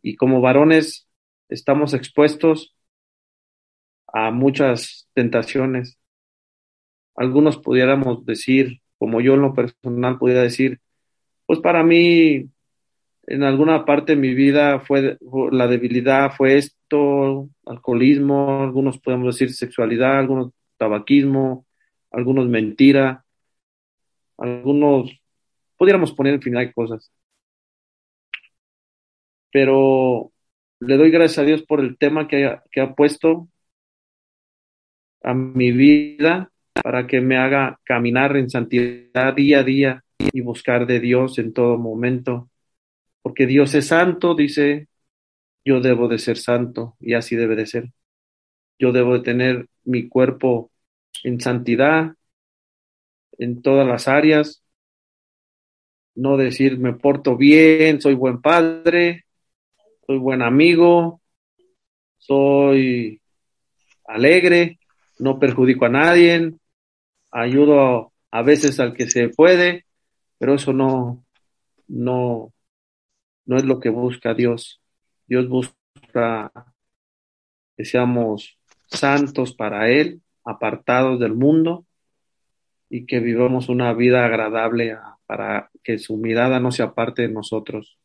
Y 0.00 0.14
como 0.14 0.40
varones 0.40 1.08
estamos 1.48 1.92
expuestos 1.92 2.76
a 4.06 4.30
muchas 4.30 5.08
tentaciones. 5.12 5.98
Algunos 7.16 7.58
pudiéramos 7.58 8.24
decir, 8.24 8.80
como 9.04 9.20
yo 9.20 9.34
en 9.34 9.42
lo 9.42 9.52
personal 9.52 10.18
pudiera 10.18 10.40
decir, 10.40 10.80
pues 11.44 11.60
para 11.60 11.82
mí 11.82 12.48
en 13.26 13.42
alguna 13.42 13.84
parte 13.84 14.14
de 14.14 14.20
mi 14.22 14.32
vida 14.32 14.80
fue 14.80 15.18
la 15.52 15.66
debilidad 15.66 16.32
fue 16.34 16.56
esto, 16.56 17.50
alcoholismo, 17.66 18.62
algunos 18.62 18.98
podemos 18.98 19.34
decir 19.34 19.52
sexualidad, 19.52 20.18
algunos 20.18 20.52
tabaquismo, 20.78 21.66
algunos 22.10 22.48
mentira, 22.48 23.26
algunos 24.38 25.10
pudiéramos 25.76 26.14
poner 26.14 26.36
infinidad 26.36 26.62
de 26.62 26.72
cosas. 26.72 27.12
Pero 29.52 30.32
le 30.80 30.96
doy 30.96 31.10
gracias 31.10 31.40
a 31.40 31.42
Dios 31.46 31.62
por 31.62 31.80
el 31.80 31.98
tema 31.98 32.26
que, 32.26 32.46
ha 32.46 32.94
puesto 32.94 33.48
a 35.22 35.34
mi 35.34 35.72
vida 35.72 36.50
para 36.82 37.06
que 37.06 37.20
me 37.20 37.36
haga 37.36 37.78
caminar 37.84 38.36
en 38.36 38.50
santidad 38.50 39.34
día 39.34 39.60
a 39.60 39.62
día 39.62 40.04
y 40.18 40.40
buscar 40.40 40.86
de 40.86 41.00
Dios 41.00 41.38
en 41.38 41.52
todo 41.52 41.78
momento. 41.78 42.50
Porque 43.22 43.46
Dios 43.46 43.74
es 43.74 43.88
santo, 43.88 44.34
dice, 44.34 44.88
yo 45.64 45.80
debo 45.80 46.08
de 46.08 46.18
ser 46.18 46.36
santo 46.36 46.96
y 47.00 47.14
así 47.14 47.36
debe 47.36 47.56
de 47.56 47.66
ser. 47.66 47.92
Yo 48.78 48.92
debo 48.92 49.14
de 49.14 49.20
tener 49.20 49.66
mi 49.84 50.08
cuerpo 50.08 50.70
en 51.22 51.40
santidad 51.40 52.14
en 53.38 53.62
todas 53.62 53.86
las 53.86 54.08
áreas. 54.08 54.62
No 56.14 56.36
decir 56.36 56.78
me 56.78 56.92
porto 56.92 57.36
bien, 57.36 58.00
soy 58.00 58.14
buen 58.14 58.40
padre, 58.40 59.24
soy 60.06 60.18
buen 60.18 60.42
amigo, 60.42 61.20
soy 62.18 63.20
alegre, 64.06 64.78
no 65.18 65.38
perjudico 65.38 65.86
a 65.86 65.88
nadie, 65.88 66.52
ayudo 67.34 68.12
a 68.30 68.42
veces 68.42 68.80
al 68.80 68.94
que 68.94 69.10
se 69.10 69.28
puede, 69.28 69.84
pero 70.38 70.54
eso 70.54 70.72
no, 70.72 71.24
no, 71.88 72.52
no 73.44 73.56
es 73.56 73.64
lo 73.64 73.80
que 73.80 73.90
busca 73.90 74.34
Dios. 74.34 74.80
Dios 75.26 75.48
busca 75.48 76.52
que 77.76 77.84
seamos 77.84 78.58
santos 78.86 79.54
para 79.54 79.90
Él, 79.90 80.22
apartados 80.44 81.18
del 81.18 81.34
mundo 81.34 81.84
y 82.88 83.06
que 83.06 83.18
vivamos 83.18 83.68
una 83.68 83.92
vida 83.94 84.24
agradable 84.24 84.96
para 85.26 85.70
que 85.82 85.98
su 85.98 86.16
mirada 86.16 86.60
no 86.60 86.70
se 86.70 86.82
aparte 86.82 87.22
de 87.22 87.28
nosotros. 87.28 87.98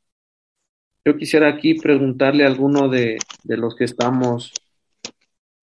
Yo 1.06 1.18
quisiera 1.18 1.50
aquí 1.50 1.76
preguntarle 1.76 2.44
a 2.44 2.48
alguno 2.48 2.90
de, 2.90 3.20
de 3.44 3.58
los 3.58 3.76
que 3.76 3.84
estamos 3.84 4.54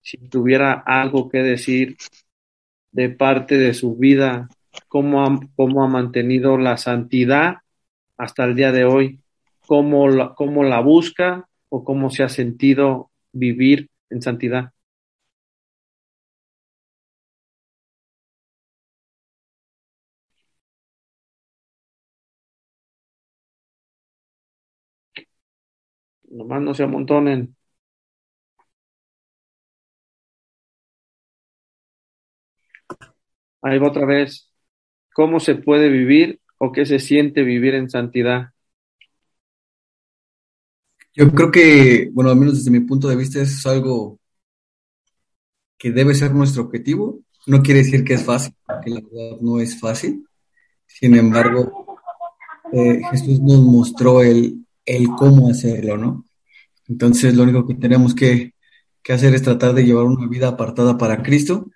si 0.03 0.19
tuviera 0.29 0.73
algo 0.87 1.29
que 1.29 1.39
decir 1.39 1.97
de 2.97 3.11
parte 3.11 3.59
de 3.59 3.75
su 3.75 3.95
vida, 3.97 4.49
cómo 4.89 5.23
ha, 5.23 5.39
cómo 5.55 5.85
ha 5.85 5.89
mantenido 5.89 6.57
la 6.57 6.79
santidad 6.79 7.59
hasta 8.17 8.45
el 8.45 8.57
día 8.57 8.73
de 8.73 8.87
hoy, 8.87 9.21
cómo 9.67 10.09
la, 10.09 10.35
cómo 10.35 10.65
la 10.65 10.81
busca 10.81 11.47
o 11.69 11.85
cómo 11.85 12.09
se 12.09 12.23
ha 12.23 12.31
sentido 12.31 13.11
vivir 13.33 13.91
en 14.09 14.23
santidad. 14.23 14.73
Nomás 26.31 26.63
no 26.63 26.75
se 26.75 26.83
amontonen. 26.85 27.57
Ahí 33.67 33.79
va 33.81 33.89
otra 33.89 34.07
vez. 34.07 34.49
¿Cómo 35.13 35.41
se 35.41 35.57
puede 35.57 35.89
vivir 35.89 36.41
o 36.59 36.71
qué 36.71 36.87
se 36.87 37.01
siente 37.01 37.43
vivir 37.43 37.75
en 37.75 37.91
santidad? 37.91 38.51
Yo 41.13 41.33
creo 41.33 41.51
que, 41.51 42.09
bueno, 42.13 42.31
al 42.31 42.37
menos 42.37 42.55
desde 42.59 42.71
mi 42.71 42.79
punto 42.79 43.09
de 43.09 43.17
vista 43.17 43.41
es 43.41 43.67
algo 43.67 44.21
que 45.77 45.91
debe 45.91 46.15
ser 46.15 46.33
nuestro 46.33 46.63
objetivo. 46.63 47.21
No 47.49 47.61
quiere 47.61 47.81
decir 47.81 48.05
que 48.05 48.15
es 48.15 48.23
fácil, 48.25 48.55
porque 48.65 48.91
la 48.91 49.01
verdad 49.01 49.41
no 49.41 49.59
es 49.59 49.81
fácil. 49.81 50.25
Sin 50.87 51.17
embargo, 51.17 51.99
eh, 52.73 53.01
Jesús 53.11 53.41
nos 53.41 53.63
mostró 53.63 54.23
el, 54.23 54.65
el 54.85 55.09
cómo 55.09 55.51
hacerlo, 55.51 55.97
¿no? 55.97 56.25
Entonces, 56.87 57.35
lo 57.35 57.43
único 57.43 57.67
que 57.67 57.75
tenemos 57.75 58.15
que, 58.15 58.55
que 59.03 59.13
hacer 59.13 59.35
es 59.35 59.43
tratar 59.43 59.75
de 59.75 59.85
llevar 59.85 60.05
una 60.05 60.29
vida 60.29 60.47
apartada 60.47 60.97
para 60.97 61.25
Cristo. 61.25 61.69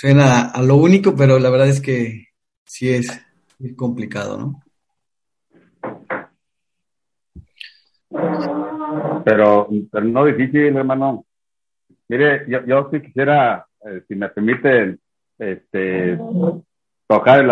Suena 0.00 0.48
a 0.48 0.62
lo 0.62 0.76
único, 0.76 1.14
pero 1.14 1.38
la 1.38 1.50
verdad 1.50 1.68
es 1.68 1.82
que 1.82 2.28
sí 2.64 2.88
es, 2.88 3.22
complicado, 3.76 4.38
¿no? 4.38 4.62
Pero, 9.22 9.68
pero 9.92 10.04
no 10.06 10.24
difícil, 10.24 10.74
hermano. 10.74 11.26
Mire, 12.08 12.46
yo, 12.48 12.64
yo 12.64 12.88
sí 12.90 13.02
quisiera, 13.02 13.66
eh, 13.84 14.00
si 14.08 14.14
me 14.14 14.30
permiten, 14.30 14.98
este, 15.38 16.18
tocar 17.06 17.40
el 17.40 17.50